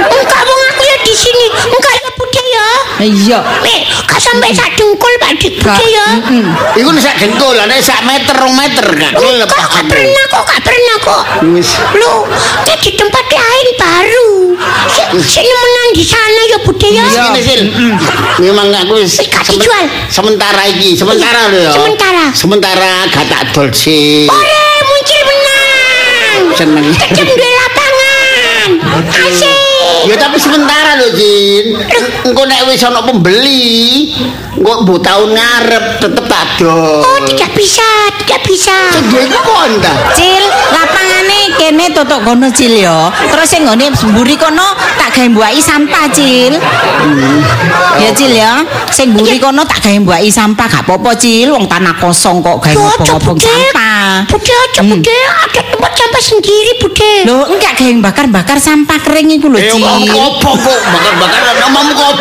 [0.16, 1.46] Enggak wong aku ya di sini.
[1.52, 2.10] Enggak ya
[2.50, 2.68] ya.
[3.00, 3.38] Iya.
[3.60, 6.06] Nek gak sampai sak dengkul Pak Dik ya.
[6.74, 9.48] Iku nek sak dengkul, nek sak meter, rong meter gak kelep.
[9.48, 11.22] Enggak gak pernah kok, gak pernah kok.
[11.48, 11.70] Wis.
[11.94, 12.12] Lu,
[12.64, 14.28] ya di tempat lain baru.
[14.86, 17.04] Si- Sini menang di sana ya bude ya.
[17.32, 17.62] Sil.
[18.38, 19.84] Memang aku wis Wis gak dijual.
[20.08, 21.72] sementara iki, sementara lho ya.
[21.72, 22.24] Sementara.
[22.30, 24.26] Sementara gak tak dol sih.
[24.26, 26.40] Ore muncul menang.
[26.52, 26.86] Seneng.
[26.92, 28.68] Tetep duwe lapangan.
[29.10, 29.69] Asik.
[30.08, 31.76] Ya tapi sementara lho, Jin.
[32.24, 34.12] Engko nek wis ana pembeli,
[34.56, 37.04] engko mbok taun ngarep tetep tak dol.
[37.04, 37.84] Oh, tidak bisa,
[38.24, 38.76] tidak bisa.
[39.08, 39.92] Duwe iku kon ta?
[40.16, 43.12] Cil, lapangane kene totok kono Cil ya.
[43.12, 46.56] Terus sing nggone mburi kono tak gawe mbuaki sampah Cil.
[48.00, 48.64] Ya Cil ya.
[48.92, 51.52] Sing mburi kono tak gawe mbuaki sampah gak apa-apa Cil.
[51.52, 52.76] Wong tanah kosong kok gawe
[53.20, 53.44] bude.
[53.44, 54.24] sampah.
[54.28, 57.12] Bude aja bude, ada tempat sampah sendiri bude.
[57.28, 62.14] Lho, enggak gawe bakar-bakar sampah kering iku lho Eh, Opo kok bakar-bakar omamu kok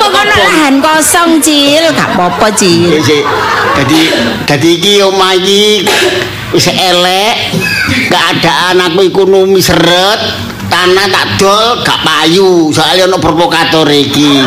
[0.00, 2.96] kono lahan kosong Cil, gak apa-apa Cil.
[3.04, 3.24] Sik.
[3.76, 4.00] Dadi
[4.48, 5.84] dadi iki omah iki
[6.56, 7.52] wis elek.
[8.08, 10.20] Keadaan aku ekonomi seret.
[10.72, 12.72] Tanah tak dol gak payu.
[12.72, 14.40] Soalnya ono provokator iki.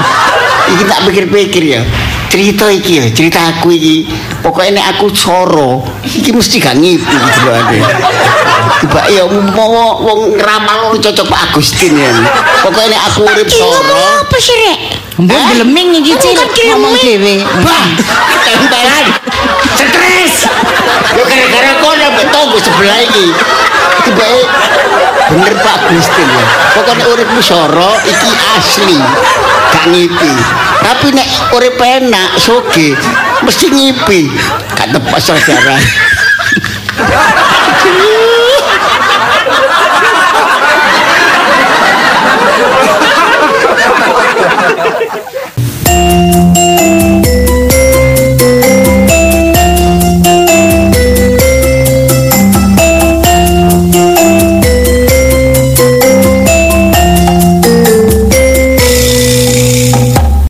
[0.73, 1.81] Iki tak pikir-pikir ya.
[2.25, 4.09] Cerita iki ya, cerita aku iki.
[4.41, 7.41] Pokoknya nek aku soro, iki mesti gak ngipi gitu
[8.75, 8.83] loh ade.
[8.83, 9.23] Tiba ya
[9.55, 12.11] mau wong ngeramal cocok Pak Agustin ya.
[12.63, 14.79] Pokoknya nek aku urip soro, apa sih, Rek?
[15.15, 16.69] Mbok geleming iki Cil, Bukan geleming.
[16.75, 17.35] ngomong dhewe.
[17.63, 17.85] Bah,
[18.43, 19.05] tempelan.
[19.79, 20.33] Stres.
[21.15, 23.31] Yo gara-gara kono tonggo sebelah iki.
[24.03, 24.27] Tiba
[25.31, 26.43] bener Pak Agustin ya.
[26.75, 28.99] Pokoknya uripmu soro iki asli.
[29.71, 30.31] Gak ngipi.
[30.83, 32.99] Tapi nek urip enak soge
[33.41, 34.27] mesti ngipi.
[34.75, 35.79] Gak tepat saudara.
[46.15, 46.74] Música